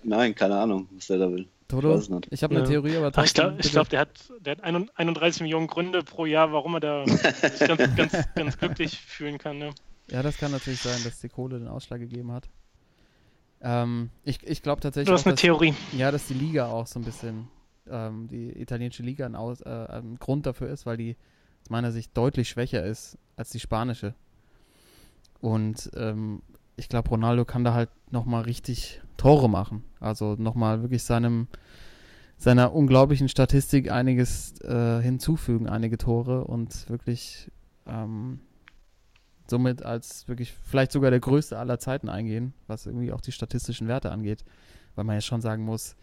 [0.05, 1.49] nein, keine Ahnung, was der da will.
[1.69, 2.29] Toto, nicht.
[2.31, 2.71] ich habe eine Ja.
[2.71, 6.53] Theorie, aber Ach, ich glaube, glaub, der hat, der hat 31 Millionen Gründe pro Jahr,
[6.53, 9.59] warum er da sich ganz, ganz, ganz glücklich fühlen kann.
[9.59, 9.71] Ne?
[10.11, 12.49] Ja, das kann natürlich sein, dass die Kohle den Ausschlag gegeben hat.
[13.61, 15.75] Ähm, ich ich glaube tatsächlich, Du hast auch, eine dass, Theorie.
[15.97, 17.49] ja, dass die Liga auch so ein bisschen,
[17.91, 21.17] ähm, die italienische Liga ein, Aus, äh, ein Grund dafür ist, weil die
[21.63, 24.15] aus meiner Sicht deutlich schwächer ist als die spanische.
[25.41, 26.43] Und ähm,
[26.77, 29.85] ich glaube, Ronaldo kann da halt nochmal richtig Tore machen.
[30.01, 31.49] Also nochmal wirklich seinem,
[32.37, 37.51] seiner unglaublichen Statistik einiges äh, hinzufügen, einige Tore und wirklich
[37.87, 38.41] ähm,
[39.47, 43.89] somit als wirklich vielleicht sogar der größte aller Zeiten eingehen, was irgendwie auch die statistischen
[43.89, 44.45] Werte angeht.
[44.95, 45.97] Weil man ja schon sagen muss,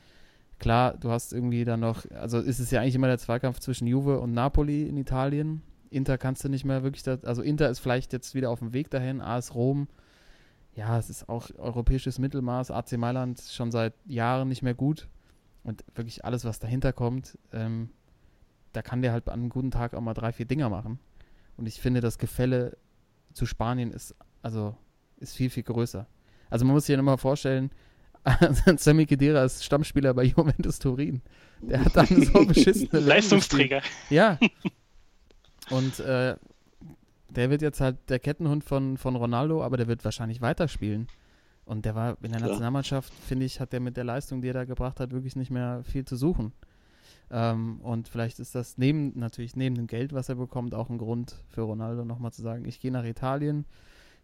[0.59, 3.87] klar, du hast irgendwie dann noch, also ist es ja eigentlich immer der Zweikampf zwischen
[3.87, 5.61] Juve und Napoli in Italien.
[5.89, 8.73] Inter kannst du nicht mehr wirklich, da, also Inter ist vielleicht jetzt wieder auf dem
[8.73, 9.87] Weg dahin, AS Rom,
[10.73, 15.09] ja, es ist auch europäisches Mittelmaß, AC Mailand schon seit Jahren nicht mehr gut
[15.63, 17.89] und wirklich alles, was dahinter kommt, ähm,
[18.71, 20.99] da kann der halt an einem guten Tag auch mal drei, vier Dinger machen.
[21.57, 22.77] Und ich finde, das Gefälle
[23.33, 24.75] zu Spanien ist, also,
[25.17, 26.07] ist viel, viel größer.
[26.49, 27.71] Also man muss sich ja immer vorstellen,
[28.77, 31.21] Sammy Khedira ist Stammspieler bei Juventus Turin.
[31.61, 33.81] Der hat dann so beschissene Leistung Leistungsträger.
[34.09, 34.37] ja.
[35.69, 36.35] Und äh,
[37.29, 41.07] der wird jetzt halt der Kettenhund von, von Ronaldo, aber der wird wahrscheinlich weiterspielen.
[41.65, 42.41] Und der war in der.
[42.41, 45.51] Nationalmannschaft, finde ich, hat der mit der Leistung, die er da gebracht hat, wirklich nicht
[45.51, 46.51] mehr viel zu suchen.
[47.31, 50.97] Ähm, und vielleicht ist das neben, natürlich neben dem Geld, was er bekommt, auch ein
[50.97, 53.65] Grund für Ronaldo nochmal zu sagen, ich gehe nach Italien,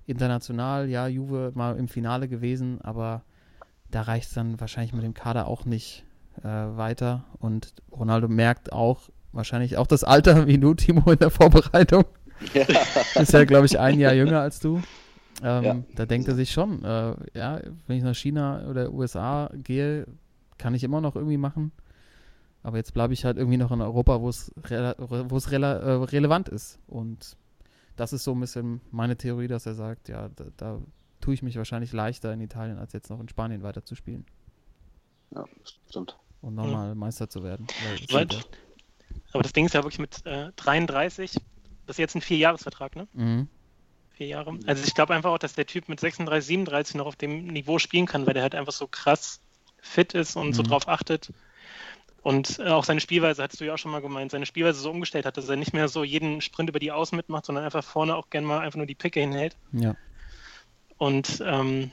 [0.06, 3.24] international, ja, Juve mal im Finale gewesen, aber
[3.90, 6.04] da reicht es dann wahrscheinlich mit dem Kader auch nicht
[6.44, 7.24] äh, weiter.
[7.40, 12.04] Und Ronaldo merkt auch, wahrscheinlich auch das Alter wie du, Timo, in der Vorbereitung.
[12.54, 12.66] Ja.
[13.22, 14.82] Ist ja, glaube ich, ein Jahr jünger als du.
[15.42, 15.76] Ähm, Ja.
[15.96, 20.06] Da denkt er sich schon, äh, ja, wenn ich nach China oder USA gehe,
[20.58, 21.72] kann ich immer noch irgendwie machen.
[22.64, 25.78] Aber jetzt bleibe ich halt irgendwie noch in Europa, wo es rela wo es rela
[25.78, 26.80] äh, relevant ist.
[26.88, 27.38] Und
[27.96, 30.82] das ist so ein bisschen meine Theorie, dass er sagt, ja, da, da
[31.22, 34.26] tue ich mich wahrscheinlich leichter in Italien, als jetzt noch in Spanien weiterzuspielen
[35.32, 35.46] ja,
[35.90, 36.18] stimmt.
[36.42, 37.68] und nochmal Meister zu werden.
[38.12, 38.28] Weil
[39.34, 41.34] Aber das Ding ist ja wirklich mit äh, 33,
[41.86, 43.08] das ist jetzt ein Vierjahresvertrag, ne?
[43.14, 43.48] Mhm.
[44.12, 44.58] Vier Jahre.
[44.66, 47.78] Also ich glaube einfach auch, dass der Typ mit 36, 37 noch auf dem Niveau
[47.78, 49.40] spielen kann, weil der halt einfach so krass
[49.80, 50.68] fit ist und so Mhm.
[50.68, 51.32] drauf achtet.
[52.24, 54.90] Und äh, auch seine Spielweise, hattest du ja auch schon mal gemeint, seine Spielweise so
[54.92, 57.84] umgestellt hat, dass er nicht mehr so jeden Sprint über die Außen mitmacht, sondern einfach
[57.84, 59.56] vorne auch gerne mal einfach nur die Picke hinhält.
[59.72, 59.96] Ja.
[60.98, 61.92] Und ähm,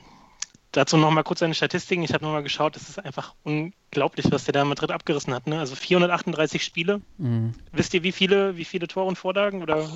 [0.71, 2.03] dazu nochmal kurz seine Statistiken.
[2.03, 5.47] Ich habe nochmal geschaut, das ist einfach unglaublich, was der da in Madrid abgerissen hat.
[5.47, 5.59] Ne?
[5.59, 7.01] Also 438 Spiele.
[7.17, 7.53] Mhm.
[7.71, 9.61] Wisst ihr, wie viele, wie viele Tore und Vorlagen?
[9.61, 9.87] Oder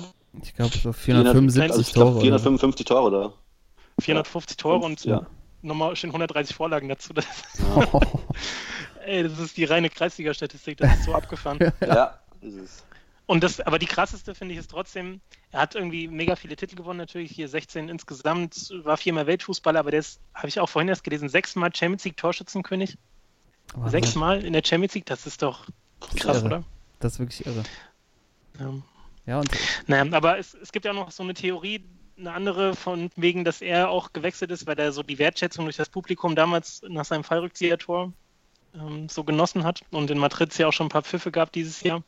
[0.42, 2.26] Ich glaube so 475 also ich glaub, Tore.
[2.26, 2.44] oder so.
[2.48, 3.32] 455 Tore, oder?
[4.00, 5.26] 450 Tore und Ja.
[5.62, 7.12] nochmal stehen 130 Vorlagen dazu.
[7.12, 7.26] Das,
[7.92, 8.00] Oh.
[9.10, 11.58] Ey, das ist die reine Kreisliga-Statistik, das ist so abgefahren.
[11.80, 12.84] Ja, ist es.
[13.26, 15.20] Und das, aber die krasseste finde ich ist trotzdem,
[15.52, 19.92] er hat irgendwie mega viele Titel gewonnen, natürlich hier 16 insgesamt, war viermal Weltfußballer, aber
[19.92, 22.98] der ist, habe ich auch vorhin erst gelesen, sechsmal Champions League Torschützenkönig.
[23.74, 23.90] Wahnsinn.
[23.90, 25.66] Sechsmal in der Champions League, das ist doch
[26.16, 26.46] krass, irre.
[26.46, 26.64] oder?
[26.98, 27.62] Das ist wirklich irre.
[28.58, 28.72] Ja.
[29.26, 29.50] Ja, und
[29.86, 31.84] Naja, aber es, es gibt ja auch noch so eine Theorie,
[32.18, 35.76] eine andere, von wegen, dass er auch gewechselt ist, weil er so die Wertschätzung durch
[35.76, 38.12] das Publikum damals nach seinem Fallrückzieher-Tor
[38.74, 39.82] ähm, so genossen hat.
[39.90, 42.02] Und in Madrid es ja auch schon ein paar Pfiffe gab dieses Jahr.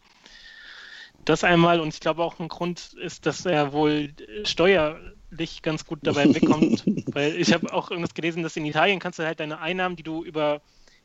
[1.24, 5.86] Das einmal und ich glaube auch ein Grund ist, dass er wohl äh, steuerlich ganz
[5.86, 6.84] gut dabei wegkommt.
[7.14, 10.02] weil ich habe auch irgendwas gelesen, dass in Italien kannst du halt deine Einnahmen, die
[10.02, 10.60] du über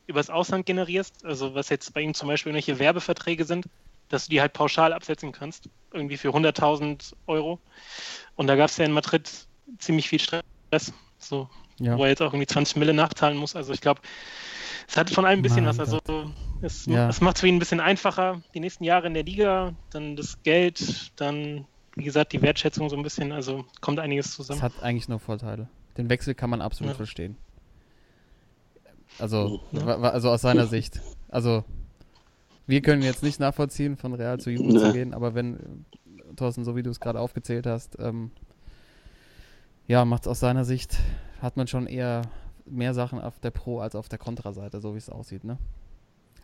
[0.08, 3.66] übers Ausland generierst, also was jetzt bei ihm zum Beispiel irgendwelche Werbeverträge sind,
[4.08, 7.60] dass du die halt pauschal absetzen kannst, irgendwie für 100.000 Euro.
[8.34, 9.30] Und da gab es ja in Madrid
[9.78, 10.42] ziemlich viel Stress,
[11.18, 11.98] so, ja.
[11.98, 13.54] wo er jetzt auch irgendwie 20 Mille nachzahlen muss.
[13.54, 14.00] Also ich glaube,
[14.88, 15.80] es hat von allem ein bisschen Mein was.
[15.80, 16.00] Also
[16.62, 17.08] es, Ja.
[17.08, 20.16] es macht es für ihn ein bisschen einfacher, die nächsten Jahre in der Liga, dann
[20.16, 24.62] das Geld, dann, wie gesagt, die Wertschätzung so ein bisschen, also kommt einiges Es zusammen.
[24.62, 25.68] hat eigentlich nur Vorteile.
[25.96, 26.96] Den Wechsel kann man absolut Ja.
[26.96, 27.36] verstehen.
[29.18, 29.84] Also, Ja.
[29.98, 31.00] also aus seiner Sicht.
[31.28, 31.64] Also,
[32.66, 35.84] wir können jetzt nicht nachvollziehen, von Real zu Juve zu gehen, aber wenn,
[36.36, 38.30] Thorsten, so wie du es gerade aufgezählt hast, ähm,
[39.86, 40.98] ja, macht es aus seiner Sicht,
[41.40, 42.22] hat man schon eher
[42.70, 45.58] mehr Sachen auf der Pro- als auf der Kontraseite, so wie es aussieht, ne?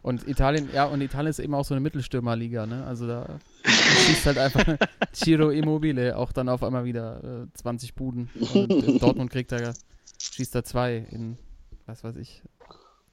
[0.02, 2.84] Und Italien, ja, und Italien ist eben auch so eine Mittelstürmerliga, ne?
[2.84, 4.64] Also da schießt halt einfach
[5.14, 8.28] Ciro Immobile auch dann auf einmal wieder äh, 20 Buden.
[8.52, 9.72] Und in Dortmund kriegt er,
[10.20, 11.38] schießt er zwei in,
[11.86, 12.42] was weiß ich,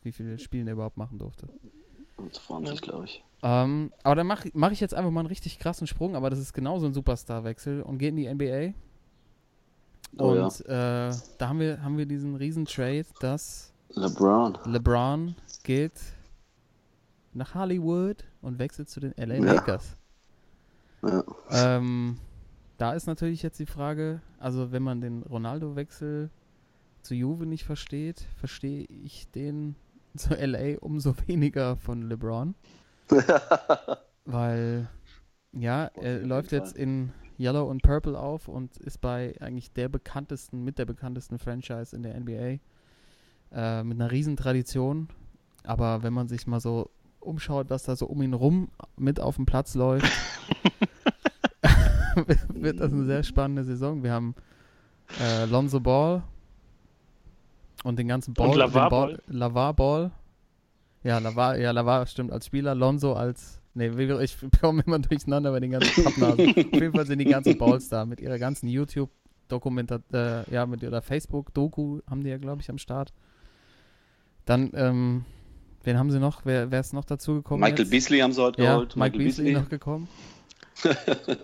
[0.04, 1.48] wie viele Spielen er überhaupt machen durfte.
[2.30, 3.24] 20, glaube ich.
[3.42, 6.40] Ähm, aber dann mache mach ich jetzt einfach mal einen richtig krassen Sprung, aber das
[6.40, 8.74] ist genauso ein Superstar-Wechsel und geht in die NBA.
[10.18, 10.46] Oh ja.
[10.46, 14.58] und äh, da haben wir, haben wir diesen riesen Trade, dass LeBron.
[14.66, 15.94] LeBron geht
[17.34, 19.54] nach Hollywood und wechselt zu den LA Ja.
[19.54, 19.96] Lakers.
[21.04, 21.24] Ja.
[21.50, 22.18] Ähm,
[22.78, 26.30] da ist natürlich jetzt die Frage, also wenn man den Ronaldo-Wechsel
[27.02, 29.76] zu Juve nicht versteht, verstehe ich den
[30.18, 32.56] zu LA umso weniger von LeBron.
[34.26, 34.88] Weil,
[35.52, 40.64] ja, er läuft jetzt in Yellow und Purple auf und ist bei eigentlich der bekanntesten,
[40.64, 42.60] mit der bekanntesten Franchise in der NBA.
[43.54, 45.10] Äh, mit einer riesen Tradition.
[45.64, 49.36] Aber wenn man sich mal so umschaut, was da so um ihn rum mit auf
[49.36, 50.12] dem Platz läuft,
[52.50, 54.04] wird das eine sehr spannende Saison.
[54.04, 54.36] Wir haben
[55.20, 56.24] äh, Lonzo Ball
[57.84, 58.50] und den ganzen Ball.
[58.50, 59.22] Und Lavar den Ball, Ball.
[59.28, 60.12] Lavar Ball.
[61.04, 63.61] Ja, Lavar, ja, Lavar stimmt als Spieler, Lonzo als.
[63.74, 63.90] Nee,
[64.22, 66.50] ich komme immer durcheinander bei den ganzen Pappnasen.
[66.50, 70.84] Auf jeden Fall sind die ganzen Balls da mit ihrer ganzen YouTube-Dokumentation, äh, ja, mit
[70.84, 73.14] ihrer Facebook-Doku haben die ja, glaube ich, am Start.
[74.46, 75.26] Dann, ähm,
[75.84, 76.46] wen haben sie noch?
[76.46, 77.62] Wer, wer ist noch dazu gekommen?
[77.62, 77.92] Michael jetzt?
[77.92, 78.96] Beasley haben sie heute Ja, geholt.
[78.98, 80.10] Mike Beasley noch gekommen.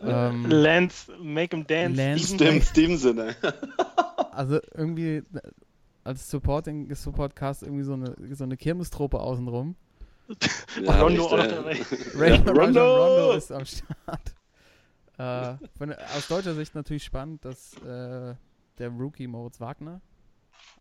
[0.04, 1.96] ähm, Lance, make him dance.
[1.96, 2.36] Lance.
[2.36, 3.34] Stimmt, Stevenson, ey.
[4.32, 5.24] also irgendwie äh,
[6.04, 9.76] als Supporting Supportcast irgendwie so eine so eine Kirmestruppe außenrum.
[10.82, 11.82] Ja, Rondo auch noch dabei.
[12.16, 12.52] Ray Ja.
[12.52, 13.06] Rondo!
[13.06, 14.36] Rondo ist am Start.
[15.18, 18.36] äh, von, aus deutscher Sicht natürlich spannend, dass äh,
[18.78, 20.02] der Rookie Moritz Wagner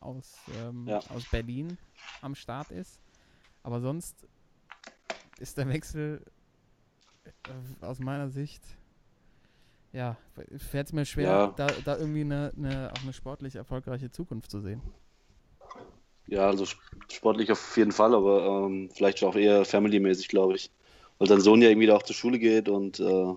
[0.00, 0.98] aus, ähm, Ja.
[1.08, 1.78] aus Berlin
[2.22, 3.00] am Start ist.
[3.62, 4.26] Aber sonst
[5.38, 6.22] ist der Wechsel
[7.24, 8.62] äh, aus meiner Sicht
[9.92, 10.16] ja,
[10.58, 11.46] fällt es mir schwer, Ja.
[11.56, 14.82] da, da irgendwie eine, eine, auch eine sportlich erfolgreiche Zukunft zu sehen.
[16.28, 20.70] Ja, also sp- sportlich auf jeden Fall, aber ähm, vielleicht auch eher family-mäßig, glaube ich.
[21.18, 23.34] Weil sein Sohn ja irgendwie da auch zur Schule geht und äh,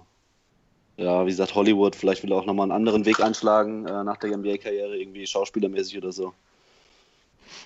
[0.97, 4.17] ja, wie gesagt, Hollywood, vielleicht will er auch nochmal einen anderen Weg einschlagen äh, nach
[4.17, 6.34] der NBA-Karriere, irgendwie schauspielermäßig oder so.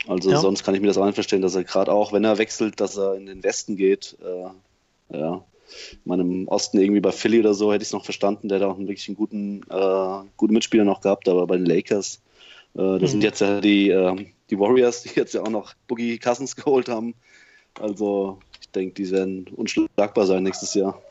[0.08, 0.40] Also Ja.
[0.40, 2.80] sonst kann ich mir das auch nicht verstehen, dass er gerade auch, wenn er wechselt,
[2.80, 4.18] dass er in den Westen geht.
[4.22, 8.06] Äh, ja, ich meine, im Osten irgendwie bei Philly oder so hätte ich es noch
[8.06, 11.58] verstanden, der hat auch einen wirklich einen guten, äh, guten Mitspieler noch gehabt, aber bei
[11.58, 12.22] den Lakers,
[12.74, 13.08] das Mhm.
[13.08, 16.90] sind jetzt ja die, äh, die Warriors, die jetzt ja auch noch Boogie Cousins geholt
[16.90, 17.16] haben.
[17.80, 21.02] Also ich denke, die werden unschlagbar sein nächstes Jahr.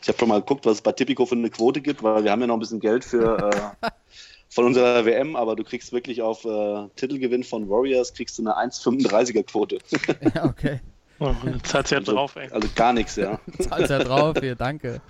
[0.00, 2.32] Ich habe schon mal geguckt, was es bei Tipico für eine Quote gibt, weil wir
[2.32, 3.50] haben ja noch ein bisschen Geld für
[3.82, 3.90] äh,
[4.48, 8.56] von unserer WM, aber du kriegst wirklich auf äh, Titelgewinn von Warriors kriegst du eine
[8.70, 9.78] 1,35er Quote.
[10.34, 10.80] ja, okay.
[11.20, 12.48] Oh, zahlt ja Also- drauf, ey.
[12.50, 13.38] Also gar nichts, ja.
[13.60, 15.00] Zahlt ja drauf hier, danke.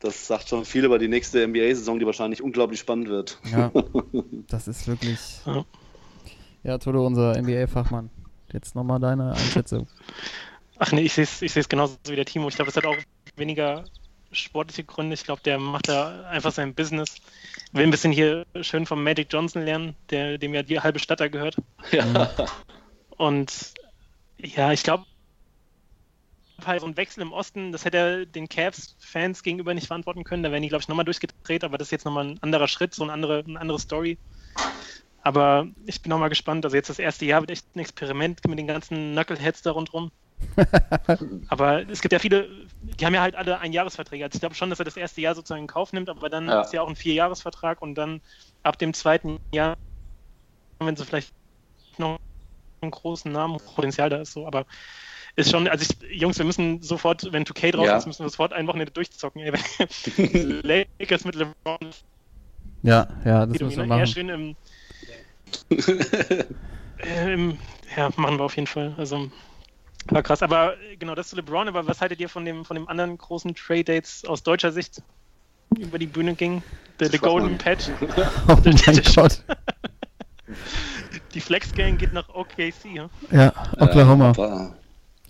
[0.00, 3.38] Das sagt schon viel über die nächste NBA-Saison, die wahrscheinlich unglaublich spannend wird.
[3.50, 3.72] Ja,
[4.48, 5.18] das ist wirklich.
[5.44, 5.64] Ja.
[6.62, 8.10] Ja, Toto, unser NBA-Fachmann.
[8.52, 9.88] Jetzt nochmal deine Einschätzung.
[10.78, 12.48] Ach nee, ich sehe es ich seh's genauso wie der Timo.
[12.48, 12.96] Ich glaube, es hat auch
[13.36, 13.84] weniger
[14.32, 15.14] sportliche Gründe.
[15.14, 17.16] Ich glaube, der macht da einfach sein Business.
[17.72, 21.20] Will ein bisschen hier schön vom Magic Johnson lernen, der, dem ja die halbe Stadt
[21.20, 21.56] da gehört.
[21.90, 22.30] Ja.
[23.16, 23.74] Und
[24.38, 25.04] ja, ich glaube,
[26.64, 30.42] halt so ein Wechsel im Osten, das hätte er den Cavs-Fans gegenüber nicht verantworten können.
[30.42, 32.94] Da wären die, glaube ich, nochmal durchgedreht, aber das ist jetzt nochmal ein anderer Schritt,
[32.94, 34.18] so eine andere, eine andere Story.
[35.22, 36.64] Aber ich bin nochmal gespannt.
[36.64, 40.10] Also jetzt das erste Jahr wird echt ein Experiment mit den ganzen Knuckleheads da rundrum.
[41.48, 42.48] aber es gibt ja viele,
[42.80, 44.24] die haben ja halt alle Einjahresverträge.
[44.24, 46.48] Also ich glaube schon, dass er das erste Jahr sozusagen in Kauf nimmt, aber dann
[46.48, 46.62] Ja.
[46.62, 48.20] ist ja auch ein Vierjahresvertrag und dann
[48.62, 49.76] ab dem zweiten Jahr,
[50.80, 51.30] wenn sie vielleicht
[51.98, 52.18] noch
[52.82, 54.66] einen großen Namen, Potenzial da ist so, aber
[55.38, 57.96] ist schon, also ich, Jungs, wir müssen sofort, wenn 2K drauf Ja.
[57.96, 59.40] ist, müssen wir sofort ein Wochenende durchzocken.
[59.42, 59.52] Ey.
[60.98, 61.78] Lakers mit LeBron
[62.82, 64.06] Ja, ja, das geht müssen wir machen.
[64.06, 64.56] schön im,
[66.98, 67.58] äh, im,
[67.96, 68.94] ja, machen wir auf jeden Fall.
[68.96, 69.30] Also
[70.10, 70.42] war krass.
[70.42, 73.16] Aber äh, genau, das zu LeBron, aber was haltet ihr von dem, von dem anderen
[73.18, 75.02] großen Trade Dates aus deutscher Sicht
[75.78, 76.62] über die Bühne ging?
[76.98, 77.18] The, the.
[77.18, 77.84] Golden Patch.
[78.48, 78.76] Oh mein
[79.14, 79.42] Gott.
[81.34, 83.10] Die Flex Gang geht nach OKC, ja?
[83.30, 84.30] Ja, Oklahoma.
[84.30, 84.74] Aber-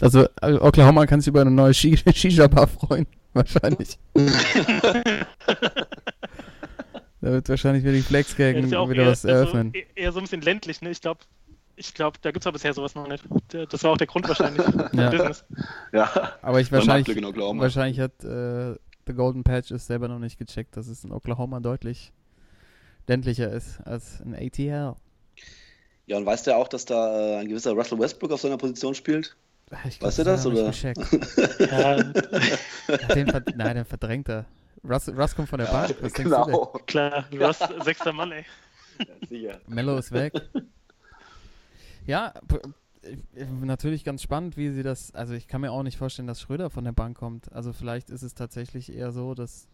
[0.00, 3.06] Also, äh, Oklahoma kann sich über eine neue Shi- Shisha-Bar freuen.
[3.34, 3.98] Wahrscheinlich.
[7.20, 9.72] da wird wahrscheinlich wieder die Flex Ja, ja wieder eher, was eher, eröffnen.
[9.74, 10.90] so, eher so ein bisschen ländlich, ne?
[10.90, 11.20] Ich glaube,
[11.76, 13.24] ich glaub, da gibt es aber bisher sowas noch nicht.
[13.70, 14.64] Das war auch der Grund wahrscheinlich.
[14.92, 15.30] Ja.
[15.92, 16.32] Ja.
[16.42, 17.62] Aber ich wahrscheinlich, Abblick in Oklahoma.
[17.62, 18.74] wahrscheinlich hat äh,
[19.06, 22.12] The Golden Patch es selber noch nicht gecheckt, dass es in Oklahoma deutlich
[23.06, 24.94] ländlicher ist als in ATL.
[26.06, 28.94] Ja, und weißt du auch, dass da äh, ein gewisser Russell Westbrook auf seiner Position
[28.94, 29.36] spielt?
[29.86, 30.72] Ich Weißt du das er oder?
[31.58, 31.96] Ja,
[32.88, 34.46] Ja, den nein, den verdrängt er.
[34.84, 35.96] Russ, Russ kommt von der Bank.
[36.00, 36.66] Was genau.
[36.86, 38.44] klar, Ross, sechster Mann, ey.
[39.28, 39.52] Sicher.
[39.52, 39.74] denn?
[39.74, 40.32] Mello ist weg.
[42.06, 42.32] Ja,
[43.02, 45.14] äh, natürlich ganz spannend, wie sie das.
[45.14, 47.52] Also, ich kann mir auch nicht vorstellen, dass Schröder von der Bank kommt.
[47.52, 49.68] Also, vielleicht ist es tatsächlich eher so, dass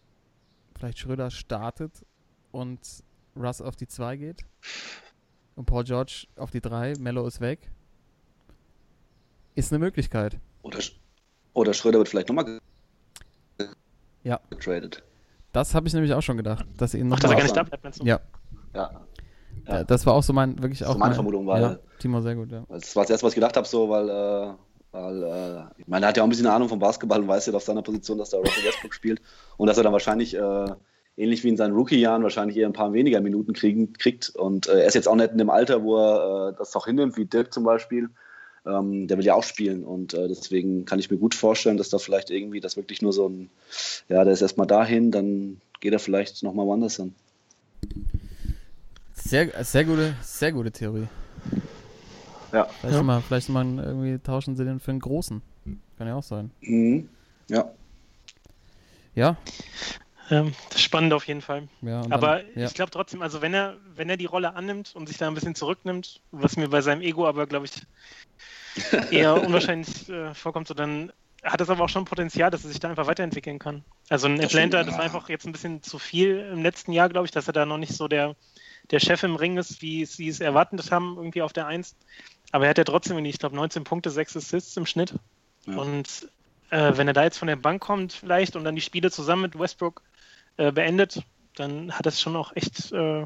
[0.77, 2.05] vielleicht Schröder startet
[2.51, 2.79] und
[3.35, 4.41] Russ auf die 2 geht
[5.55, 6.95] und Paul George auf die 3.
[6.99, 7.71] Mello ist weg.
[9.55, 10.37] Ist eine Möglichkeit.
[10.61, 10.79] Oder,
[11.53, 12.59] Oder Schröder wird vielleicht nochmal
[14.23, 14.39] Ja.
[14.49, 15.03] getradet.
[15.53, 17.55] Das habe ich nämlich auch schon gedacht, dass ihn noch Ach, dass er gar nicht
[17.55, 18.05] da bleibt, meinst du?
[18.05, 18.19] Ja,
[18.73, 19.01] Ja.
[19.67, 21.79] Ja, das war auch so mein, wirklich Das auch ist meine mein- Vermutung, weil- Ja,
[21.97, 22.63] Timo, sehr gut, ja.
[22.69, 24.53] Das war das erste, was ich gedacht habe, so, weil, äh,
[24.91, 27.47] weil äh, ich meine, er hat ja auch ein bisschen Ahnung vom Basketball und weiß
[27.47, 29.21] ja auf seiner Position, dass da Russell Westbrook spielt
[29.57, 30.65] und dass er dann wahrscheinlich, äh,
[31.17, 34.29] ähnlich wie in seinen Rookie-Jahren, wahrscheinlich eher ein paar weniger Minuten kriegen, kriegt.
[34.35, 36.85] Und äh, er ist jetzt auch nicht in dem Alter, wo er äh, das auch
[36.85, 38.09] hinnimmt, wie Dirk zum Beispiel.
[38.65, 41.89] Ähm, der will ja auch spielen und äh, deswegen kann ich mir gut vorstellen, dass
[41.89, 43.49] da vielleicht irgendwie das wirklich nur so ein,
[44.09, 47.13] ja, der ist erstmal dahin, dann geht er vielleicht nochmal woanders hin.
[49.13, 51.07] Sehr, sehr gute, sehr gute Theorie.
[52.51, 52.65] Ja.
[52.65, 53.03] Vielleicht Ja.
[53.03, 55.41] mal, vielleicht mal irgendwie tauschen sie den für einen großen.
[55.97, 56.51] Kann ja auch sein.
[56.61, 57.09] Mhm.
[57.49, 57.71] Ja.
[59.13, 59.37] Ja,
[60.29, 61.67] Ähm, spannend auf jeden Fall.
[61.81, 62.01] ja.
[62.09, 62.65] Aber dann, ja.
[62.65, 65.35] ich glaube trotzdem, also wenn er, wenn er die Rolle annimmt und sich da ein
[65.35, 67.71] bisschen zurücknimmt, was mir bei seinem Ego aber, glaube ich,
[69.11, 71.11] eher unwahrscheinlich äh, vorkommt, so dann
[71.43, 73.83] hat es aber auch schon Potenzial, dass er sich da einfach weiterentwickeln kann.
[74.09, 77.07] Also ein Das Atlanta, das war einfach jetzt ein bisschen zu viel im letzten Jahr,
[77.07, 78.35] glaube ich, dass er da noch nicht so der,
[78.91, 81.95] der Chef im Ring ist, wie sie es erwartet haben, irgendwie auf der Eins.
[82.51, 85.13] Aber er hat ja trotzdem, ich glaube, 19 Punkte, 6 Assists im Schnitt.
[85.67, 85.77] Ja.
[85.77, 86.29] Und
[86.71, 89.43] äh, wenn er da jetzt von der Bank kommt vielleicht und dann die Spiele zusammen
[89.43, 90.01] mit Westbrook
[90.57, 91.21] äh, beendet,
[91.55, 93.25] dann hat das schon auch echt, äh,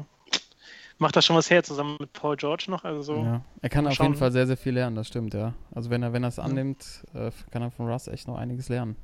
[1.00, 2.84] macht das schon was her, zusammen mit Paul George noch.
[2.84, 3.16] Also so.
[3.16, 3.40] Ja.
[3.62, 4.06] Er kann auf schauen.
[4.08, 5.54] jeden Fall sehr, sehr viel lernen, das stimmt, ja.
[5.74, 8.68] Also wenn er, wenn er es annimmt, äh, kann er von Russ echt noch einiges
[8.68, 8.96] lernen.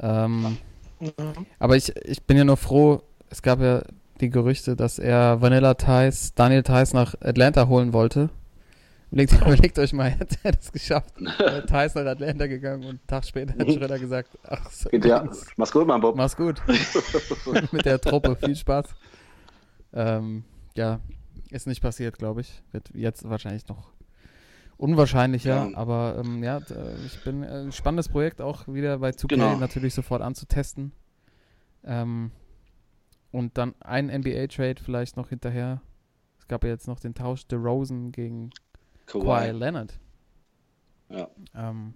[0.00, 0.56] Ähm,
[1.00, 1.10] Ja.
[1.58, 3.82] aber ich, ich bin ja nur froh, es gab ja
[4.20, 8.30] die Gerüchte, dass er Vanilla Tice, Daniel Tice nach Atlanta holen wollte.
[9.10, 11.14] Überlegt, überlegt euch mal, hätte er das geschafft.
[11.66, 15.28] Tice nach Atlanta gegangen und einen Tag später hat Schröder gesagt, ach so, ja.
[15.56, 16.16] Mach's gut, mein Bob.
[16.16, 16.62] mach's gut.
[17.72, 18.86] Mit der Truppe, viel Spaß.
[19.92, 20.44] Ähm,
[20.76, 21.00] ja,
[21.50, 22.62] ist nicht passiert, glaube ich.
[22.72, 23.92] Wird jetzt wahrscheinlich noch
[24.76, 25.76] unwahrscheinlicher, Ja.
[25.76, 29.56] aber ähm, ja, äh, ich bin äh, spannendes Projekt auch wieder bei 2K Genau.
[29.56, 30.92] natürlich sofort anzutesten.
[31.84, 32.30] Ähm,
[33.30, 35.80] und dann ein NBA-Trade vielleicht noch hinterher.
[36.38, 38.50] Es gab ja jetzt noch den Tausch DeRozan gegen
[39.06, 39.50] Kawhi Kawhi.
[39.50, 39.98] Leonard.
[41.08, 41.28] Ja.
[41.54, 41.94] Ähm,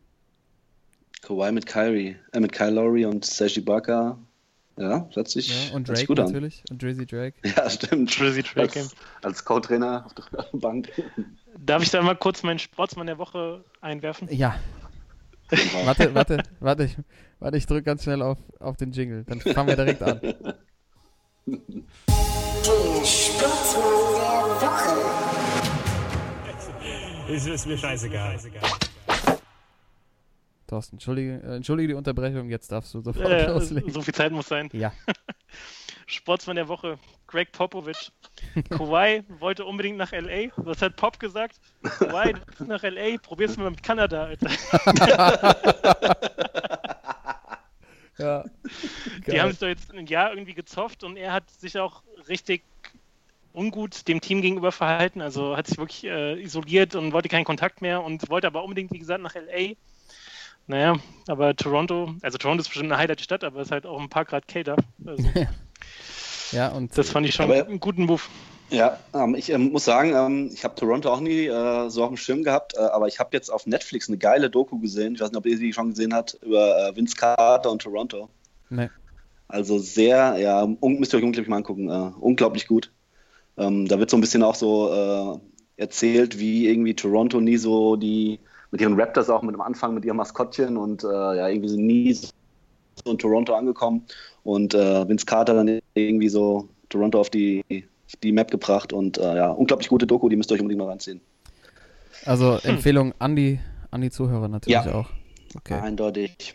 [1.22, 4.18] Kawhi mit Kyrie, äh, mit Kyle Lowry und Sergi Ibaka.
[4.78, 6.62] Ja, sich, ja, und Drake gut natürlich.
[6.70, 7.36] Und Drizzy Drake.
[7.42, 7.52] an.
[7.56, 8.18] Ja, stimmt.
[8.18, 8.80] Drizzy Drake.
[8.80, 10.24] Als, als Co-Trainer auf der
[10.58, 10.90] Bank.
[11.58, 14.28] Darf ich da mal kurz meinen Sportsmann der Woche einwerfen?
[14.30, 14.56] Ja,
[15.84, 16.96] warte, warte, warte, ich,
[17.40, 19.24] warte, ich drücke ganz schnell auf, auf den Jingle.
[19.24, 20.20] Dann fangen wir direkt an.
[20.20, 20.34] Der
[23.04, 23.82] Sportsmann
[24.60, 25.28] der Woche.
[27.28, 28.38] Ist mir scheißegal.
[30.68, 33.90] Thorsten, entschuldige, äh, entschuldige die Unterbrechung, jetzt darfst du sofort Äh, loslegen.
[33.90, 34.68] so viel Zeit muss sein.
[34.72, 34.92] Ja,
[36.06, 38.12] Sportsmann der Woche, Greg Popovich.
[38.70, 40.50] Kawhi wollte unbedingt nach L.A.
[40.56, 41.56] Was hat Pop gesagt?
[41.82, 44.48] Kawhi, du bist nach L.A., probier's mal mit Kanada, Alter.
[48.18, 48.44] ja.
[49.18, 49.40] Die Geil.
[49.42, 52.62] haben sich doch jetzt ein Jahr irgendwie gezofft und er hat sich auch richtig
[53.52, 55.20] ungut dem Team gegenüber verhalten.
[55.20, 58.92] Also hat sich wirklich äh, isoliert und wollte keinen Kontakt mehr und wollte aber unbedingt,
[58.92, 59.74] wie gesagt, nach L.A.
[60.68, 64.10] Naja, aber Toronto, also Toronto ist bestimmt eine Highlight-Stadt, aber es ist halt auch ein
[64.10, 64.76] paar Grad kälter.
[65.04, 65.24] Also,
[66.52, 68.22] ja, und das fand ich schon Aber- einen guten Move.
[68.70, 72.10] Ja, ähm, ich ähm, muss sagen, ähm, ich habe Toronto auch nie äh, so auf
[72.10, 75.14] dem Schirm gehabt, äh, aber ich habe jetzt auf Netflix eine geile Doku gesehen.
[75.14, 78.28] Ich weiß nicht, ob ihr die schon gesehen habt, über äh, Vince Carter und Toronto.
[78.68, 78.90] ne,
[79.48, 81.88] Also sehr, ja, müsst ihr euch unglaublich mal angucken.
[81.88, 82.92] Äh, unglaublich gut.
[83.56, 85.40] Ähm, da wird so ein bisschen auch so
[85.78, 88.38] äh, erzählt, wie irgendwie Toronto nie so die,
[88.70, 91.86] mit ihren Raptors auch mit dem Anfang, mit ihrem Maskottchen und äh, ja, irgendwie sind
[91.86, 92.28] nie so
[93.06, 94.06] in Toronto angekommen
[94.42, 99.18] und äh, Vince Carter dann irgendwie so Toronto auf die, auf die Map gebracht und
[99.18, 101.20] äh, ja, unglaublich gute Doku, die müsst ihr euch unbedingt mal reinziehen.
[102.24, 104.94] also Empfehlung an die, an die Zuhörer natürlich Ja.
[104.94, 105.10] auch.
[105.56, 106.54] Okay, Eindeutig.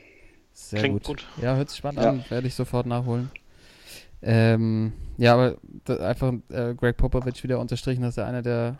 [0.53, 1.17] sehr Klingt gut.
[1.21, 1.27] gut.
[1.41, 2.09] Ja, hört sich spannend Ja.
[2.09, 3.31] an, werde ich sofort nachholen.
[4.21, 5.57] Ähm, ja, aber
[5.99, 8.77] einfach äh, Greg Popovich wieder unterstrichen, dass er einer der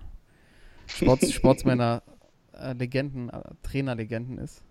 [0.88, 2.02] Sports, Sportsmänner,
[2.64, 4.64] äh, Legenden, äh, Trainerlegenden ist.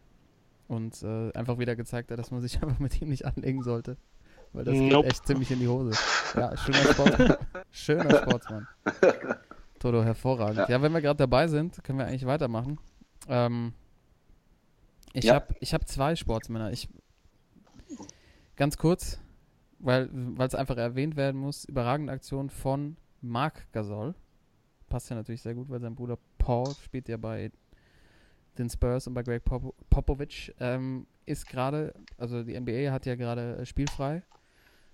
[0.68, 3.96] Und äh, einfach wieder gezeigt hat, dass man sich einfach mit ihm nicht anlegen sollte.
[4.52, 5.02] Weil das Nope.
[5.02, 5.92] geht echt ziemlich in die Hose.
[6.34, 7.36] Ja, schöner Sportsmann.
[7.70, 8.66] schöner Sportsmann.
[9.78, 10.56] Toto, hervorragend.
[10.60, 10.82] Ja, Ja.
[10.82, 12.78] wenn wir gerade dabei sind, können wir eigentlich weitermachen.
[13.28, 13.74] Ähm,
[15.12, 15.34] ich Ja.
[15.34, 16.72] habe ich hab zwei Sportsmänner.
[16.72, 16.88] Ich,
[18.56, 19.20] ganz kurz,
[19.78, 20.08] weil
[20.38, 24.14] es einfach erwähnt werden muss, überragende Aktion von Marc Gasol.
[24.88, 27.50] Passt ja natürlich sehr gut, weil sein Bruder Paul spielt ja bei
[28.58, 30.54] den Spurs und bei Greg Pop Popovich.
[30.60, 34.22] Ähm, ist gerade, also die NBA hat ja gerade äh, spielfrei.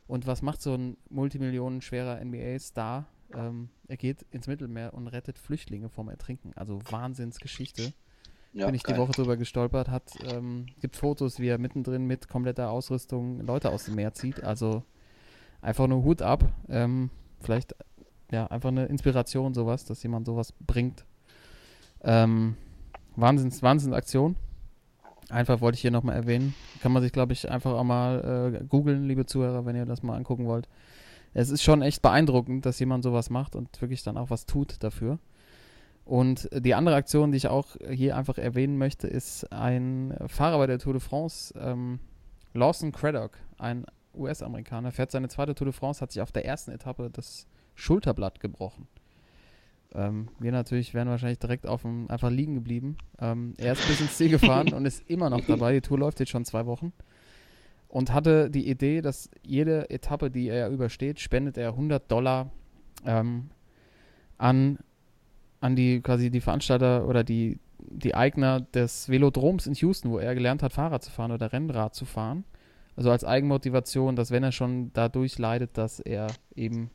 [0.07, 3.07] Und was macht so ein multimillionenschwerer NBA-Star?
[3.35, 6.53] Ähm, er geht ins Mittelmeer und rettet Flüchtlinge vom Ertrinken.
[6.57, 7.93] Also Wahnsinnsgeschichte.
[8.55, 9.01] Ja, bin ich die geil.
[9.01, 13.85] Woche drüber gestolpert, hat, ähm, gibt Fotos, wie er mittendrin mit kompletter Ausrüstung Leute aus
[13.85, 14.43] dem Meer zieht.
[14.43, 14.83] Also
[15.61, 16.51] einfach nur Hut ab.
[16.69, 17.75] Ähm, vielleicht
[18.31, 21.05] ja einfach eine Inspiration, sowas, dass jemand sowas bringt.
[22.03, 22.57] Ähm,
[23.21, 24.37] Wahnsinns, Wahnsinnsaktion.
[25.29, 26.55] Einfach wollte ich hier nochmal erwähnen.
[26.81, 30.03] Kann man sich, glaube ich, einfach auch mal äh, googeln, liebe Zuhörer, wenn ihr das
[30.03, 30.69] mal angucken wollt.
[31.35, 34.83] Es ist schon echt beeindruckend, dass jemand sowas macht und wirklich dann auch was tut
[34.83, 35.19] dafür.
[36.05, 40.67] Und die andere Aktion, die ich auch hier einfach erwähnen möchte, ist ein Fahrer bei
[40.67, 41.99] der Tour de France, ähm,
[42.55, 46.71] Lawson Craddock, ein US-Amerikaner, fährt seine zweite Tour de France, hat sich auf der ersten
[46.71, 48.89] Etappe das Schulterblatt gebrochen.
[49.95, 52.99] Ähm, wir natürlich wären wahrscheinlich direkt auf dem einfach liegen geblieben.
[53.21, 55.73] Ähm, er ist bis ins Ziel gefahren und ist immer noch dabei.
[55.73, 56.93] Die Tour läuft jetzt schon zwei Wochen.
[57.89, 62.51] Und hatte die Idee, dass jede Etappe, die er übersteht, spendet er 100 Dollar
[63.07, 63.49] ähm,
[64.37, 64.79] an,
[65.61, 70.35] an die quasi die Veranstalter oder die, die Eigner des Velodroms in Houston, wo er
[70.35, 72.45] gelernt hat, Fahrrad zu fahren oder Rennrad zu fahren.
[72.95, 76.27] Also als Eigenmotivation, dass wenn er schon dadurch leidet, dass er
[76.57, 76.91] eben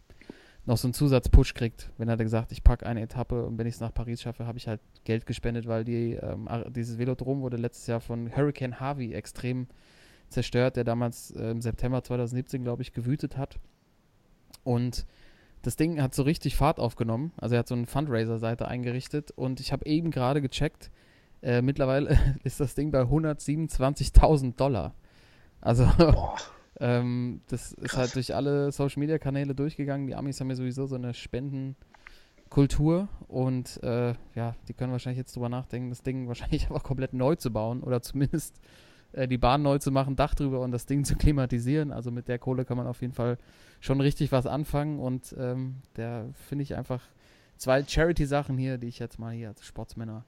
[0.66, 1.92] noch so einen Zusatzpush kriegt.
[1.98, 4.58] Wenn er gesagt, ich packe eine Etappe und wenn ich es nach Paris schaffe, habe
[4.58, 9.14] ich halt Geld gespendet, weil die, ähm, dieses Velodrom wurde letztes Jahr von Hurricane Harvey
[9.14, 9.68] extrem
[10.30, 13.60] zerstört, der damals äh, im September 2017, glaube ich, gewütet hat.
[14.64, 15.06] Und
[15.64, 17.34] das Ding hat so richtig Fahrt aufgenommen.
[17.38, 20.92] Also er hat so eine Fundraiser-Seite eingerichtet und ich habe eben gerade gecheckt,
[21.42, 24.96] äh, mittlerweile ist das Ding bei 127.000 Dollar.
[25.60, 25.90] Also
[26.84, 30.06] ähm, das ist halt durch alle Social-Media-Kanäle durchgegangen.
[30.06, 35.34] Die Amis haben ja sowieso so eine Spendenkultur und äh, ja, die können wahrscheinlich jetzt
[35.34, 38.60] drüber nachdenken, das Ding wahrscheinlich einfach komplett neu zu bauen oder zumindest
[39.14, 41.94] äh, die Bahn neu zu machen, Dach drüber und das Ding zu klimatisieren.
[41.94, 43.38] Also mit der Kohle kann man auf jeden Fall
[43.80, 47.02] schon richtig was anfangen und ähm, der finde ich einfach
[47.56, 50.26] zwei Charity-Sachen hier, die ich jetzt mal hier als Sportsmänner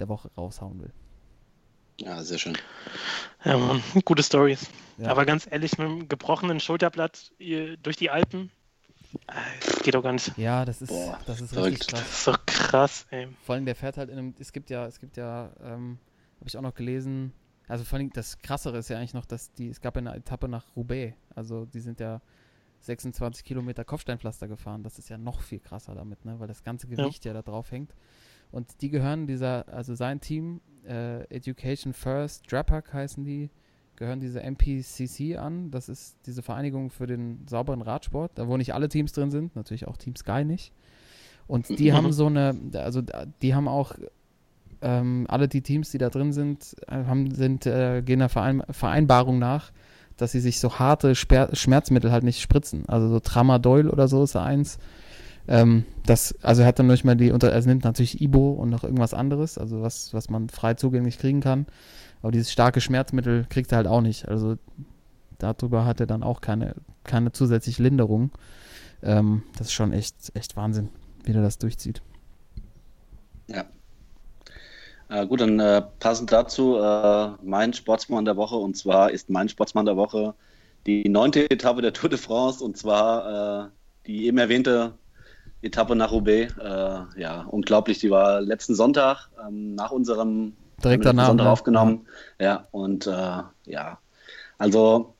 [0.00, 0.92] der Woche raushauen will.
[1.98, 2.56] Ja, sehr schön.
[3.44, 4.68] Ja, Mann, gute Stories.
[4.98, 5.08] Ja.
[5.08, 8.50] Aber ganz ehrlich, mit einem gebrochenen Schulterblatt durch die Alpen,
[9.28, 10.36] äh, geht doch gar nicht.
[10.38, 12.00] Ja, das ist, Boah, das ist richtig krass.
[12.00, 13.28] Das ist doch krass, ey.
[13.44, 15.98] Vor allem der fährt halt in einem, es gibt ja, es gibt ja, ähm,
[16.38, 17.32] habe ich auch noch gelesen,
[17.68, 20.14] also vor allem das Krassere ist ja eigentlich noch, dass die, es gab ja eine
[20.14, 22.20] Etappe nach Roubaix, also die sind ja
[22.80, 26.88] 26 Kilometer Kopfsteinpflaster gefahren, das ist ja noch viel krasser damit, ne, weil das ganze
[26.88, 27.94] Gewicht ja, da drauf hängt.
[28.52, 33.50] Und die gehören dieser, also sein Team, äh, Education First, Drapac heißen die,
[33.96, 38.74] gehören diese MPCC an, das ist diese Vereinigung für den sauberen Radsport, da wo nicht
[38.74, 40.72] alle Teams drin sind, natürlich auch Team Sky nicht.
[41.46, 43.02] Und die haben so eine, also
[43.42, 43.94] die haben auch
[44.82, 48.62] ähm, alle die Teams, die da drin sind, äh, haben, sind äh, gehen der Verein
[48.70, 49.70] Vereinbarung nach,
[50.16, 52.88] dass sie sich so harte Sper Schmerzmittel halt nicht spritzen.
[52.88, 54.78] Also so Tramadol oder so ist da eins.
[55.48, 58.70] Ähm, das, also er hat dann nicht mal die, unter, er nimmt natürlich Ibo und
[58.70, 61.66] noch irgendwas anderes, also was, was man frei zugänglich kriegen kann.
[62.22, 64.28] Aber dieses starke Schmerzmittel kriegt er halt auch nicht.
[64.28, 64.56] Also
[65.38, 68.30] darüber hat er dann auch keine, keine zusätzliche Linderung.
[69.02, 70.88] Ähm, das ist schon echt, echt Wahnsinn,
[71.24, 72.00] wie er das durchzieht.
[73.48, 73.64] Ja.
[75.08, 78.56] Äh, gut, dann äh, passend dazu äh, mein Sportsmann der Woche.
[78.56, 80.34] Und zwar ist mein Sportsmann der Woche
[80.86, 82.62] die neunte Etappe der Tour de France.
[82.62, 83.68] Und zwar äh,
[84.06, 84.94] die eben erwähnte
[85.62, 86.54] Etappe nach Roubaix.
[86.58, 87.98] Äh, ja, unglaublich.
[87.98, 91.28] Die war letzten Sonntag ähm, nach unserem Direkt danach.
[91.28, 91.50] Sonntag ne?
[91.50, 92.06] aufgenommen.
[92.40, 93.98] Ja, und äh, ja,
[94.58, 95.14] also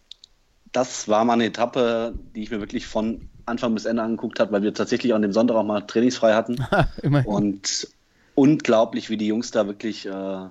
[0.72, 4.52] das war mal eine Etappe, die ich mir wirklich von Anfang bis Ende angeguckt habe,
[4.52, 6.64] weil wir tatsächlich an dem Sonntag auch mal trainingsfrei hatten.
[7.26, 7.88] Und
[8.34, 10.48] unglaublich, wie die Jungs da wirklich äh,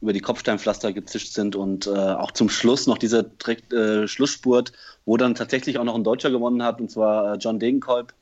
[0.00, 4.72] über die Kopfsteinpflaster gezischt sind und äh, auch zum Schluss noch dieser direkt, äh, Schlussspurt,
[5.04, 8.12] wo dann tatsächlich auch noch ein Deutscher gewonnen hat, und zwar äh, John Degenkolb.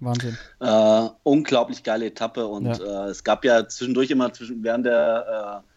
[0.00, 0.36] Wahnsinn.
[0.60, 3.06] Äh, unglaublich geile Etappe und Ja.
[3.06, 5.70] äh, es gab ja zwischendurch immer zwischen, während der äh,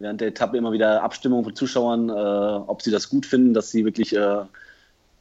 [0.00, 3.70] während der Etappe immer wieder Abstimmungen von Zuschauern, äh, ob sie das gut finden, dass
[3.70, 4.44] sie wirklich äh,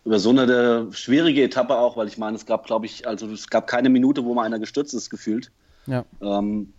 [0.05, 3.49] über so eine schwierige Etappe auch, weil ich meine, es gab, glaube ich, also es
[3.49, 5.51] gab keine Minute, wo mal einer gestürzt ist, gefühlt.
[5.85, 6.05] Ja.
[6.21, 6.73] Ähm,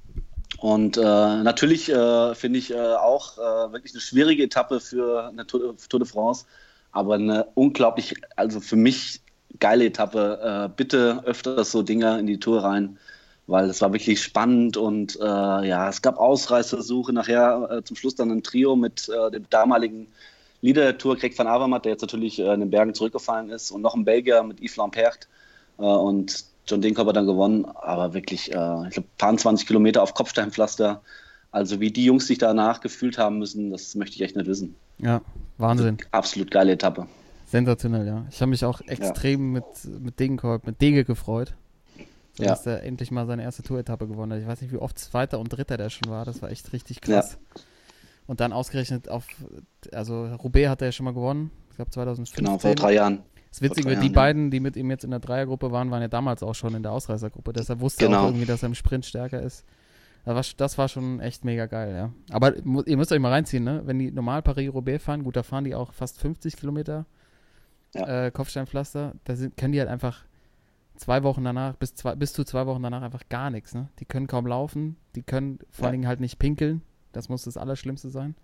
[0.59, 5.47] und äh, natürlich äh, finde ich äh, auch äh, wirklich eine schwierige Etappe für eine
[5.47, 6.47] Tour, Tour de France,
[6.93, 9.23] aber eine unglaublich, also für mich
[9.61, 10.41] geile Etappe.
[10.43, 12.99] Äh, bitte öfters so Dinger in die Tour rein,
[13.47, 17.13] weil es war wirklich spannend und äh, ja, es gab Ausreißversuche.
[17.13, 20.09] Nachher äh, zum Schluss dann ein Trio mit äh, dem damaligen
[20.63, 23.71] Leader der Tour, Greg van Avermaet, der jetzt natürlich äh, in den Bergen zurückgefallen ist,
[23.71, 25.29] und noch ein Belgier mit Yves Lampert.
[25.79, 30.15] Äh, und John Dink hat dann gewonnen, aber wirklich, ich glaube, paar 20 Kilometer auf
[30.15, 31.01] Kopfsteinpflaster.
[31.51, 34.77] Also wie die Jungs sich danach gefühlt haben müssen, das möchte ich echt nicht wissen.
[34.99, 35.21] Ja,
[35.59, 35.99] Wahnsinn.
[36.13, 37.09] Absolut geile Etappe.
[37.51, 38.25] Sensationell, ja.
[38.31, 39.65] Ich habe mich auch extrem mit,
[40.01, 41.55] mit Degenkolb, mit Dege gefreut.
[42.37, 42.53] Dann Ja.
[42.53, 44.33] ist er endlich mal seine erste Tour-Etappe gewonnen.
[44.33, 44.41] hat.
[44.41, 46.25] Ich weiß nicht, wie oft Zweiter und Dritter der schon war.
[46.25, 47.39] Das war echt richtig krass.
[48.27, 49.27] Und dann ausgerechnet auf,
[49.93, 51.51] also Roubaix hat er ja schon mal gewonnen.
[51.71, 52.45] Ich glaube 2015.
[52.45, 53.21] Genau, vor drei Jahren.
[53.51, 54.13] Das Witzige, die Jahren, ja.
[54.13, 56.85] beiden, die mit ihm jetzt in der Dreiergruppe waren, waren ja damals auch schon in
[56.85, 57.53] der Ausreißergruppe.
[57.53, 58.21] Deshalb wusste er Genau.
[58.23, 59.65] auch irgendwie, dass er im Sprint stärker ist.
[60.25, 62.13] Das war, schon echt mega geil, ja.
[62.33, 62.55] Aber
[62.87, 63.83] ihr müsst euch mal reinziehen, ne?
[63.87, 67.07] Wenn die normal Paris-Roubaix fahren, gut, da fahren die auch fast 50 Kilometer
[67.95, 68.27] Ja.
[68.27, 69.15] äh, Kopfsteinpflaster.
[69.25, 70.25] Da sind, können die halt einfach
[70.97, 73.89] zwei Wochen danach, bis, zwei, bis zu zwei Wochen danach einfach gar nichts, ne?
[73.99, 75.87] Die können kaum laufen, die können vor Ja.
[75.87, 76.83] allen Dingen halt nicht pinkeln.
[77.13, 78.35] Das muss das Allerschlimmste sein.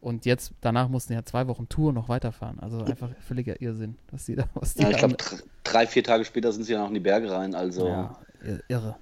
[0.00, 2.58] Und jetzt, danach mussten die ja zwei Wochen Tour noch weiterfahren.
[2.60, 5.16] Also einfach völliger Irrsinn, was die da, was die Ja, ich glaube,
[5.62, 7.54] drei, vier Tage später sind sie dann auch in die Berge rein.
[7.54, 8.96] Also, ja, ir- irre.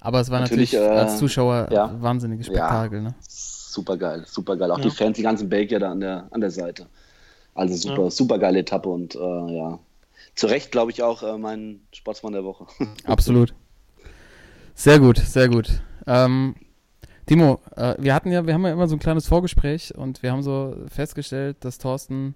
[0.00, 1.94] Aber es war natürlich, Natürlich, äh, als Zuschauer ja.
[2.02, 3.14] wahnsinniges Spektakel, ne?
[3.20, 4.70] super geil, super geil.
[4.72, 4.84] Auch Ja.
[4.84, 6.86] die Fans, die ganzen Belgier da an der, an der Seite.
[7.54, 8.10] Also super, Ja.
[8.10, 9.78] super geile Etappe und äh, ja.
[10.34, 12.66] Zu Recht, glaube ich, auch äh, mein Sportsmann der Woche.
[13.04, 13.54] Absolut.
[14.74, 15.82] Sehr gut, sehr gut.
[16.06, 16.54] Ähm,
[17.26, 20.32] Timo, äh, wir hatten ja, wir haben ja immer so ein kleines Vorgespräch und wir
[20.32, 22.34] haben so festgestellt, dass Thorsten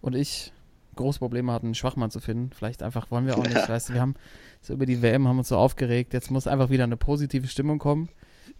[0.00, 0.52] und ich
[0.96, 2.50] große Probleme hatten, einen Schwachmann zu finden.
[2.52, 3.68] Vielleicht einfach wollen wir auch nicht, Ja.
[3.68, 4.14] weißt du, wir haben
[4.60, 6.12] so über die WM haben uns so aufgeregt.
[6.12, 8.08] Jetzt muss einfach wieder eine positive Stimmung kommen.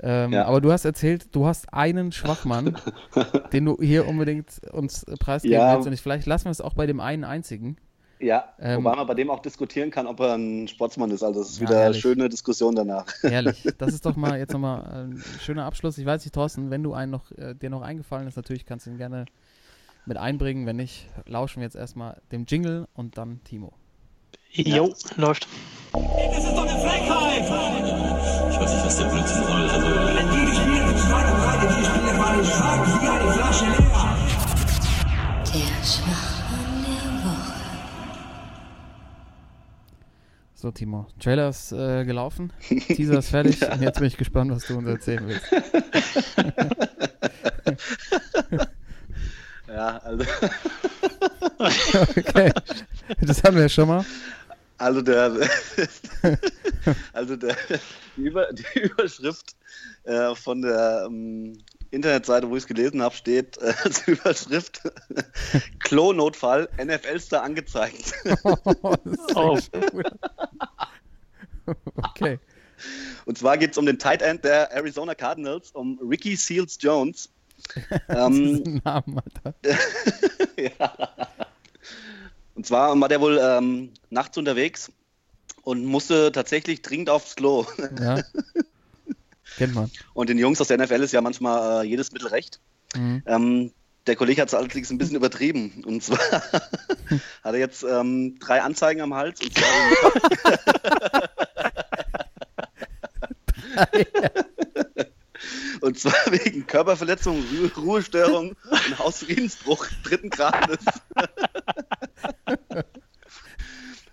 [0.01, 0.45] Ähm, Ja.
[0.47, 2.77] Aber du hast erzählt, du hast einen Schwachmann,
[3.53, 5.75] den du hier unbedingt uns äh, preisgeben Ja.
[5.75, 5.87] willst.
[5.87, 7.77] Und ich, vielleicht lassen wir es auch bei dem einen einzigen.
[8.21, 11.23] ja, Ähm, wobei man bei dem auch diskutieren kann, ob er ein Sportsmann ist.
[11.23, 12.01] Also, das ist Ja, wieder eine herrlich.
[12.01, 13.07] schöne Diskussion danach.
[13.23, 13.65] Herrlich.
[13.79, 15.99] Das ist doch mal jetzt nochmal ein schöner Abschluss.
[15.99, 18.87] Ich weiß nicht, Thorsten, wenn du einen noch, äh, dir noch eingefallen ist, natürlich kannst
[18.87, 19.25] du ihn gerne
[20.07, 20.67] mit einbringen.
[20.67, 23.73] Wenn nicht, lauschen wir jetzt erstmal dem Jingle und dann Timo.
[24.51, 25.47] Jo, läuft.
[25.93, 27.18] Das ist doch eine Frechheit!
[28.59, 29.71] Ich weiß nicht, was der Blödsinn soll.
[29.71, 29.87] Also.
[35.47, 37.63] Der Schwachmann der Woche.
[40.55, 41.07] So, Timo.
[41.21, 44.89] Trailer ist äh, gelaufen, Teaser ist fertig und jetzt bin ich gespannt, was du uns
[44.89, 45.47] erzählen willst.
[49.69, 50.25] Ja, also,
[52.17, 52.51] Okay.
[53.21, 54.05] Das hatten wir ja schon mal.
[54.79, 55.31] also der,
[57.13, 57.55] also der,
[58.19, 59.57] die, Über, die Überschrift
[60.05, 61.59] äh, von der ähm,
[61.91, 64.83] Internetseite, wo ich es gelesen habe, steht äh, als Überschrift
[65.79, 68.13] Klo-Notfall, NFL-Star angezeigt.
[69.35, 69.57] Oh.
[69.57, 70.07] echt gut.
[71.97, 72.39] Okay.
[73.27, 77.31] Und zwar geht es um den Tight End der Arizona Cardinals, um Ricky Seals Jones.
[78.09, 79.21] ähm, Namen,
[80.57, 81.09] ja.
[82.55, 84.91] Und zwar war der wohl ähm, nachts unterwegs
[85.69, 87.67] und musste tatsächlich dringend aufs Klo.
[88.01, 88.23] Ja.
[89.59, 89.91] Kennt man.
[90.15, 92.59] Und den Jungs aus der NFL ist ja manchmal äh, jedes Mittel recht.
[92.97, 93.23] Mhm.
[93.27, 93.73] Ähm,
[94.07, 95.85] der Kollege hat es allerdings ein bisschen übertrieben.
[95.85, 99.43] Und zwar hat er jetzt ähm, drei Anzeigen am Hals.
[99.43, 99.69] Und zwar,
[105.83, 110.83] und zwar wegen Körperverletzung, Ruhe, Ruhestörung und Hausfriedensbruch dritten Grades.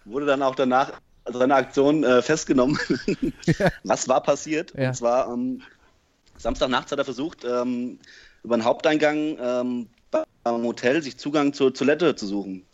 [0.04, 1.00] Wurde dann auch danach
[1.32, 2.78] seine Aktion äh, festgenommen.
[3.84, 4.74] Was war passiert?
[4.78, 4.90] Ja.
[4.90, 5.62] Und zwar ähm,
[6.38, 8.00] Samstagnachts hat er versucht, ähm,
[8.44, 9.88] über den Haupteingang ähm,
[10.44, 12.66] beim Hotel sich Zugang zur Toilette zu suchen.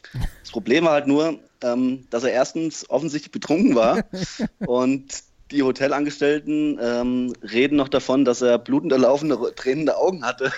[0.41, 4.04] Das Problem war halt nur, ähm, dass er erstens offensichtlich betrunken war
[4.60, 10.52] und die Hotelangestellten ähm, reden noch davon, dass er blutend erlaufende, tränende Augen hatte.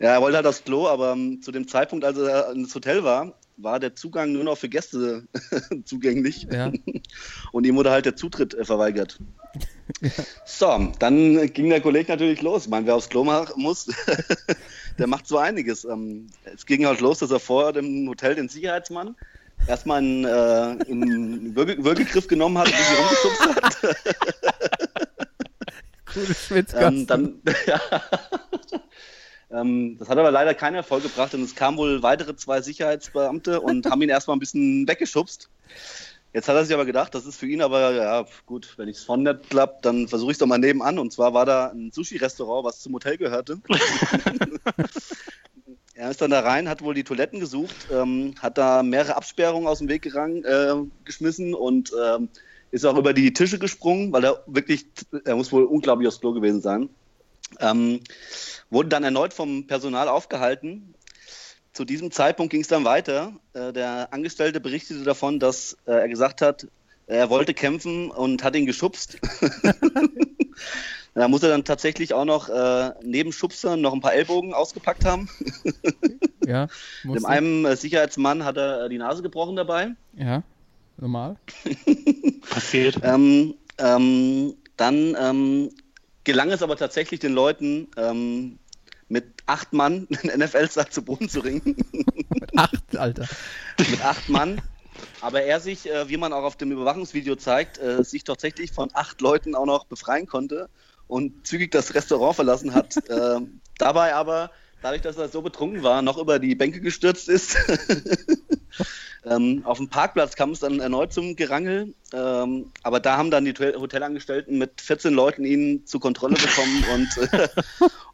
[0.00, 3.04] Ja, er wollte halt aufs Klo, aber ähm, zu dem Zeitpunkt, als er ins Hotel
[3.04, 5.24] war, war der Zugang nur noch für Gäste
[5.84, 6.48] zugänglich.
[6.50, 6.72] Ja.
[7.52, 9.18] Und ihm wurde halt der Zutritt äh, verweigert.
[10.46, 12.64] So, dann ging der Kollege natürlich los.
[12.64, 13.24] Ich meine, wer aufs Klo
[13.56, 13.88] muss,
[14.98, 15.84] der macht so einiges.
[15.84, 19.16] Ähm, es ging halt los, dass er vor dem Hotel den Sicherheitsmann
[19.66, 20.28] erstmal einen, äh,
[20.88, 23.96] einen Würge Würgegriff genommen hat und sich rumgeschubst hat.
[26.14, 27.00] Coole Schwitzkasten.
[27.00, 27.80] Ähm, dann, ja.
[29.52, 33.60] Ähm, das hat aber leider keinen Erfolg gebracht und es kamen wohl weitere zwei Sicherheitsbeamte
[33.60, 35.48] und haben ihn erstmal ein bisschen weggeschubst.
[36.32, 38.98] Jetzt hat er sich aber gedacht, das ist für ihn aber, ja, gut, wenn ich
[38.98, 41.00] es von nicht klappt, dann versuche ich es doch mal nebenan.
[41.00, 43.58] Und zwar war da ein Sushi-Restaurant, was zum Hotel gehörte.
[45.94, 49.66] er ist dann da rein, hat wohl die Toiletten gesucht, ähm, hat da mehrere Absperrungen
[49.66, 50.74] aus dem Weg gerang, äh,
[51.04, 52.28] geschmissen und ähm,
[52.70, 54.86] ist auch über die Tische gesprungen, weil er wirklich,
[55.24, 56.88] er muss wohl unglaublich aufs Klo gewesen sein.
[57.58, 58.00] Ähm,
[58.70, 60.94] wurde dann erneut vom Personal aufgehalten.
[61.72, 63.32] Zu diesem Zeitpunkt ging es dann weiter.
[63.52, 66.66] Äh, der Angestellte berichtete davon, dass äh, er gesagt hat,
[67.06, 69.18] er wollte kämpfen und hat ihn geschubst.
[71.14, 75.04] da muss er dann tatsächlich auch noch äh, neben Schubsern noch ein paar Ellbogen ausgepackt
[75.04, 75.28] haben.
[76.46, 76.68] ja.
[77.04, 79.92] Dem einen äh, Sicherheitsmann hat er äh, die Nase gebrochen dabei.
[80.16, 80.42] Ja.
[80.98, 81.36] Normal.
[82.50, 83.00] Passiert.
[83.02, 85.70] Ähm, ähm, dann ähm,
[86.24, 88.58] gelang es aber tatsächlich den Leuten, ähm,
[89.08, 91.76] mit acht Mann den NFL-Sack zu Boden zu ringen.
[92.30, 93.28] Mit acht, Alter.
[93.78, 94.62] mit acht Mann.
[95.20, 98.90] Aber er sich, äh, wie man auch auf dem Überwachungsvideo zeigt, äh, sich tatsächlich von
[98.92, 100.68] acht Leuten auch noch befreien konnte
[101.08, 102.94] und zügig das Restaurant verlassen hat.
[103.08, 104.50] ähm, dabei aber,
[104.82, 107.56] dadurch, dass er so betrunken war, noch über die Bänke gestürzt ist.
[109.24, 111.92] Ähm, auf dem Parkplatz kam es dann erneut zum Gerangel.
[112.12, 116.84] Ähm, aber da haben dann die Hotel- Hotelangestellten mit 14 Leuten ihn zur Kontrolle bekommen
[116.94, 117.48] und äh,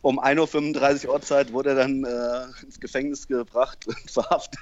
[0.03, 4.61] um 1.35 Uhr Ortszeit wurde er dann äh, ins Gefängnis gebracht und verhaftet.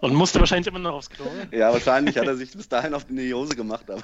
[0.00, 1.24] Und musste wahrscheinlich immer noch aufs Klo.
[1.52, 4.02] Ja, wahrscheinlich hat er sich bis dahin auf die Hose gemacht, aber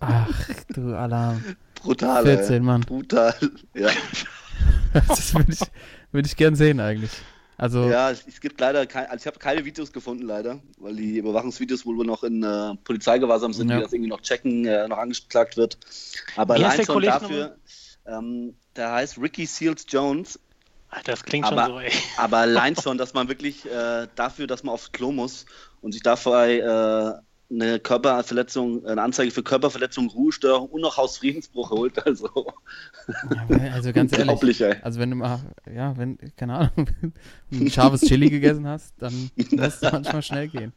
[0.00, 0.28] Ach,
[0.74, 1.44] du Alarm.
[1.82, 2.24] brutal.
[2.24, 2.60] 14, ey.
[2.60, 2.80] Mann.
[2.82, 3.34] Brutal.
[3.74, 3.90] Ja,
[5.08, 5.60] Das würde ich,
[6.12, 7.10] würd ich gern sehen eigentlich.
[7.60, 10.94] Also, ja es, es gibt leider kein, also ich habe keine Videos gefunden, leider, weil
[10.94, 13.76] die Überwachungsvideos wohl noch in äh, Polizeigewahrsam sind, Ja.
[13.78, 15.76] die das irgendwie noch checken, äh, noch angeklagt wird.
[16.36, 17.56] Aber Wie allein der schon Kollege dafür,
[18.06, 20.38] ähm, der heißt Ricky Seals Jones,
[20.90, 21.92] Alter, das klingt schon Aber- so, ey.
[22.16, 25.44] aber allein schon, dass man wirklich äh, dafür, dass man aufs Klo muss
[25.80, 32.04] und sich dabei äh, eine Körperverletzung, eine Anzeige für Körperverletzung, Ruhestörung und noch Hausfriedensbruch holt.
[32.06, 32.28] Also
[33.48, 34.62] ja, also ganz ehrlich.
[34.84, 35.40] Also wenn du mal,
[35.74, 36.90] ja, wenn, keine Ahnung,
[37.52, 40.72] ein scharfes Chili gegessen hast, dann muss es manchmal schnell gehen.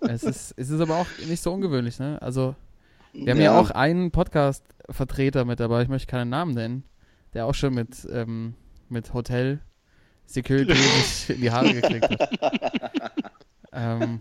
[0.00, 2.22] Es ist, es ist aber auch nicht so ungewöhnlich, ne?
[2.22, 2.54] Also,
[3.12, 3.60] wir haben ja, Ja.
[3.60, 6.84] auch einen Podcast-Vertreter mit dabei, ich möchte keinen Namen nennen,
[7.34, 8.54] der auch schon mit, ähm,
[8.88, 9.58] mit Hotel
[10.26, 12.30] Security sich in die Haare gekriegt hat.
[13.72, 14.20] ähm,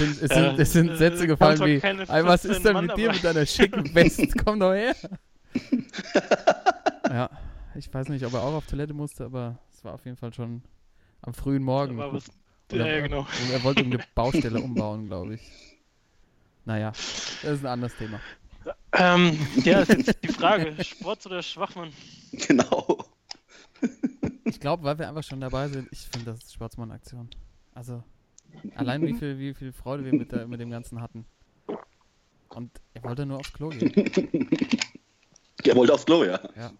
[0.00, 2.42] es sind, es, sind, es sind Äh, Sätze äh, gefallen wie, doch keine "Ey, was
[2.42, 4.34] 14 ist denn Mann mit dir dabei." mit deiner schicken West?
[4.44, 4.94] Komm doch her.
[7.10, 7.30] ja,
[7.74, 10.32] ich weiß nicht, ob er auch auf Toilette musste, aber es war auf jeden Fall
[10.32, 10.62] schon
[11.22, 11.98] am frühen Morgen.
[11.98, 12.26] Was,
[12.72, 13.20] ja, ja, genau.
[13.20, 15.40] und Er wollte eine Baustelle umbauen, glaube ich.
[16.64, 18.20] Naja, das ist ein anderes Thema.
[18.92, 21.92] Ähm, ja, ist jetzt die Frage: Sports oder Schwachmann?
[22.32, 22.98] Genau.
[24.44, 27.28] Ich glaube, weil wir einfach schon dabei sind, ich finde, das ist Sportsmann-Aktion.
[27.74, 28.02] Also,
[28.74, 31.26] allein wie viel, wie viel Freude wir mit, der, mit dem Ganzen hatten.
[32.48, 33.92] Und er wollte nur aufs Klo gehen.
[35.64, 36.40] Er wollte aufs Klo, ja.
[36.56, 36.70] Ja.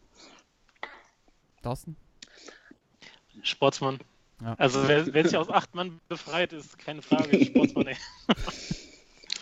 [1.63, 1.97] Thorsten?
[3.43, 3.99] Sportsmann.
[4.41, 4.55] Ja.
[4.59, 7.45] Also, wer, wer sich aus acht Mann befreit, ist keine Frage.
[7.45, 7.97] Sportsmann, ey.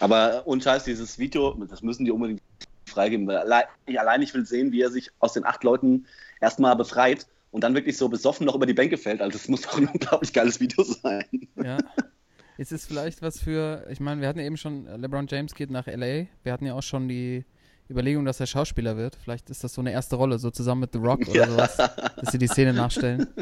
[0.00, 2.42] Aber und Scheiß, dieses Video, das müssen die unbedingt
[2.86, 3.26] freigeben.
[3.26, 6.06] Weil allein, ich, allein ich will sehen, wie er sich aus den acht Leuten
[6.40, 9.20] erstmal befreit und dann wirklich so besoffen noch über die Bänke fällt.
[9.20, 11.48] Also das muss doch ein unglaublich geiles Video sein.
[11.62, 11.78] Ja.
[12.56, 15.54] Ist es vielleicht was für, ich meine, wir hatten ja eben schon, äh, LeBron James
[15.54, 16.26] geht nach LA.
[16.42, 17.44] Wir hatten ja auch schon die
[17.90, 19.16] Überlegung, dass er Schauspieler wird.
[19.16, 21.50] Vielleicht ist das so eine erste Rolle, so zusammen mit The Rock oder Ja.
[21.50, 23.26] sowas, dass sie die Szene nachstellen.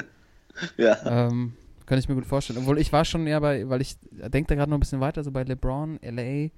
[0.77, 1.29] Ja.
[1.29, 1.55] Ähm,
[1.87, 2.59] kann ich mir gut vorstellen.
[2.59, 5.25] Obwohl ich war schon eher bei, weil ich denke da gerade noch ein bisschen weiter,
[5.25, 6.51] so bei LeBron, LA,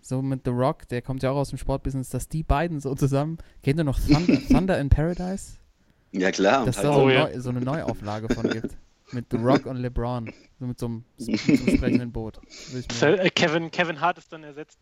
[0.00, 2.94] so mit The Rock, der kommt ja auch aus dem Sportbusiness, dass die beiden so
[2.94, 5.58] zusammen, kennt ihr noch Thunder, Thunder in Paradise?
[6.12, 6.60] Ja klar.
[6.60, 7.24] Und Dass halt da Oh, so, ja.
[7.24, 8.70] neu, so eine Neuauflage von gibt.
[9.14, 10.32] Mit The Rock und LeBron.
[10.58, 12.40] So mit so einem, mit so einem sprechenden Boot.
[13.00, 14.78] Mir- Äh, Kevin, Kevin Hart ist dann ersetzt.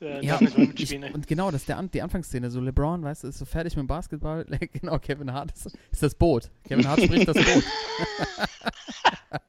[0.00, 2.50] Äh, Ja, mehr ich, und genau, das ist der, die Anfangsszene.
[2.50, 4.44] So LeBron, weißt du, ist so fertig mit dem Basketball.
[4.72, 6.50] genau, Kevin Hart ist, ist das Boot.
[6.64, 7.64] Kevin Hart spricht das Boot.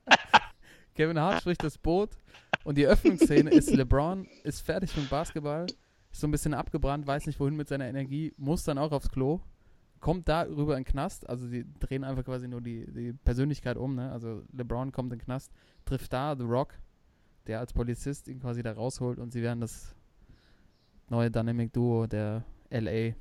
[0.96, 2.10] Kevin Hart spricht das Boot.
[2.64, 5.66] Und die Öffnungsszene ist LeBron, ist fertig mit dem Basketball,
[6.12, 9.10] ist so ein bisschen abgebrannt, weiß nicht wohin mit seiner Energie, muss dann auch aufs
[9.10, 9.40] Klo,
[10.00, 11.30] kommt da rüber in den Knast.
[11.30, 13.96] Also die drehen einfach quasi nur die, die Persönlichkeit um.
[13.96, 14.12] Ne?
[14.12, 15.52] Also LeBron kommt in den Knast,
[15.86, 16.74] trifft da The Rock,
[17.48, 19.96] der als Polizist ihn quasi da rausholt und sie werden das
[21.10, 23.14] neue Dynamic Duo der LA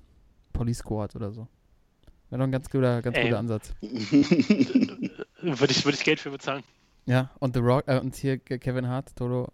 [0.52, 1.48] Police Squad oder so.
[2.30, 3.24] Wäre doch ein ganz guter, ganz Ey.
[3.24, 3.74] guter Ansatz.
[5.40, 6.62] Würde ich, würde ich Geld für bezahlen.
[7.06, 9.48] Ja, und The Rock, äh, und hier Ke- Kevin Hart, Toto,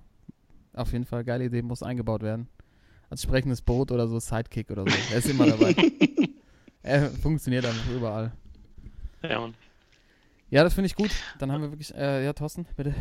[0.73, 2.49] auf jeden Fall geile Idee, muss eingebaut werden.
[3.11, 4.97] Als sprechendes Boot oder so, Sidekick oder so.
[5.13, 5.75] Er ist immer dabei.
[6.85, 8.33] er funktioniert einfach überall.
[9.23, 9.55] Ja, Mann.
[10.51, 11.11] Ja, das finde ich gut.
[11.39, 12.95] Dann haben wir wirklich, äh, ja, Thorsten, bitte.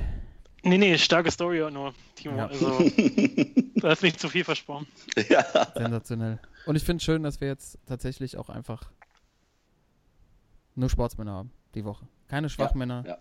[0.63, 2.37] Nee, nee, starke Story nur, Timo.
[2.37, 2.47] Ja.
[2.47, 2.79] Also,
[3.75, 4.87] da ist nicht zu viel versprochen.
[5.29, 5.43] ja.
[5.75, 6.39] Sensationell.
[6.65, 8.89] Und ich finde es schön, dass wir jetzt tatsächlich auch einfach
[10.75, 12.07] nur Sportsmänner haben, die Woche.
[12.29, 13.03] Keine Schwachmänner.
[13.05, 13.17] ja.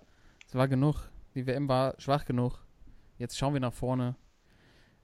[0.47, 1.09] Es war genug.
[1.35, 2.65] Die WM war schwach genug.
[3.19, 4.15] Jetzt schauen wir nach vorne.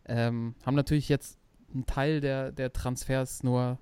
[0.04, 1.38] Ähm, haben natürlich jetzt
[1.74, 3.78] einen Teil der, der Transfers nur,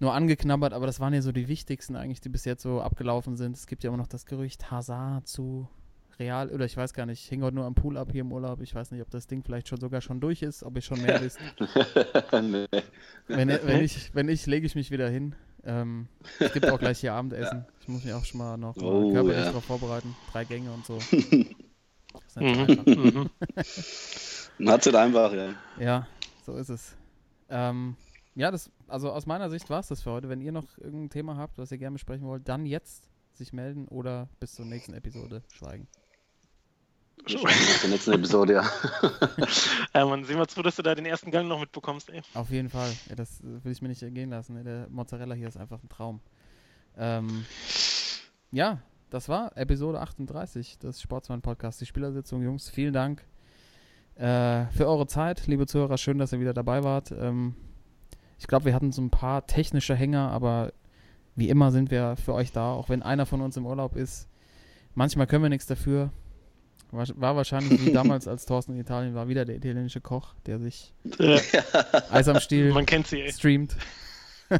[0.00, 3.36] nur angeknabbert, aber das waren ja so die wichtigsten eigentlich, die bis jetzt so abgelaufen
[3.36, 3.56] sind.
[3.56, 5.68] Es gibt ja immer noch das Gerücht Hazard zu
[6.18, 8.32] Real, oder ich weiß gar nicht, ich hing heute nur am Pool ab hier im
[8.32, 8.60] Urlaub.
[8.60, 11.00] Ich weiß nicht, ob das Ding vielleicht schon sogar schon durch ist, ob ihr schon
[11.00, 11.38] mehr wisst.
[12.42, 12.66] nee.
[13.28, 15.34] Wenn, wenn ich, wenn ich, lege ich mich wieder hin.
[15.64, 16.08] Ähm,
[16.40, 17.66] es gibt auch gleich hier Abendessen.
[17.80, 19.44] Ich muss mich auch schon mal noch Oh, körperlich ja.
[19.46, 20.16] darauf vorbereiten.
[20.32, 20.96] Drei Gänge und so.
[20.98, 23.30] Das ist nicht Mhm.
[23.56, 23.64] einfach.
[24.58, 25.54] Man hat es halt einfach, ja.
[25.78, 26.06] Ja,
[26.44, 26.96] so ist es.
[27.48, 27.94] Ähm,
[28.38, 30.28] ja, das, also aus meiner Sicht war es das für heute.
[30.28, 33.88] Wenn ihr noch irgendein Thema habt, was ihr gerne besprechen wollt, dann jetzt sich melden
[33.88, 35.88] oder bis zur nächsten Episode schweigen.
[37.24, 38.70] Bis zur nächsten Episode, ja.
[39.94, 42.22] Ja, Mann, sehen wir zu, dass du da den ersten Gang noch mitbekommst, ey.
[42.34, 42.92] Auf jeden Fall.
[43.08, 44.62] Ja, das äh, will ich mir nicht entgehen lassen.
[44.62, 46.20] Der Mozzarella hier ist einfach ein Traum.
[46.96, 47.44] Ähm,
[48.52, 48.80] ja,
[49.10, 52.40] das war Episode 38 des Sportsmann-Podcasts, die Spielersitzung.
[52.44, 53.24] Jungs, vielen Dank
[54.14, 55.98] äh, für eure Zeit, liebe Zuhörer.
[55.98, 57.10] Schön, dass ihr wieder dabei wart.
[57.10, 57.56] Ähm,
[58.38, 60.72] ich glaube, wir hatten so ein paar technische Hänger, aber
[61.34, 64.28] wie immer sind wir für euch da, auch wenn einer von uns im Urlaub ist.
[64.94, 66.10] Manchmal können wir nichts dafür.
[66.90, 70.58] War, war wahrscheinlich wie damals, als Thorsten in Italien war, wieder der italienische Koch, der
[70.58, 71.38] sich Äh,
[72.10, 73.32] Eis am Stiel man kennt sie, ey.
[73.32, 73.76] streamt.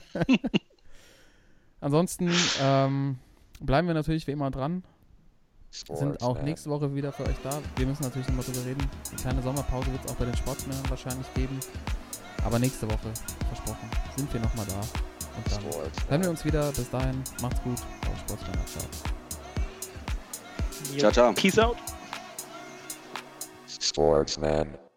[1.80, 3.18] Ansonsten ähm,
[3.60, 4.82] bleiben wir natürlich wie immer dran.
[5.70, 6.44] Sind auch Sportsman.
[6.44, 7.60] nächste Woche wieder für euch da.
[7.76, 8.80] Wir müssen natürlich nochmal drüber reden.
[9.10, 11.58] Eine kleine Sommerpause wird es auch bei den Sportsmännern wahrscheinlich geben.
[12.44, 13.12] Aber nächste Woche,
[13.48, 14.80] versprochen, sind wir nochmal da.
[15.36, 15.62] Und dann
[16.08, 16.72] hören wir uns wieder.
[16.72, 17.78] Bis dahin, macht's gut.
[18.10, 18.66] Auf Sportsmänner.
[18.66, 18.84] Ciao.
[20.98, 21.32] Ciao, ciao.
[21.32, 21.76] Peace out.
[23.80, 24.87] Sportsman.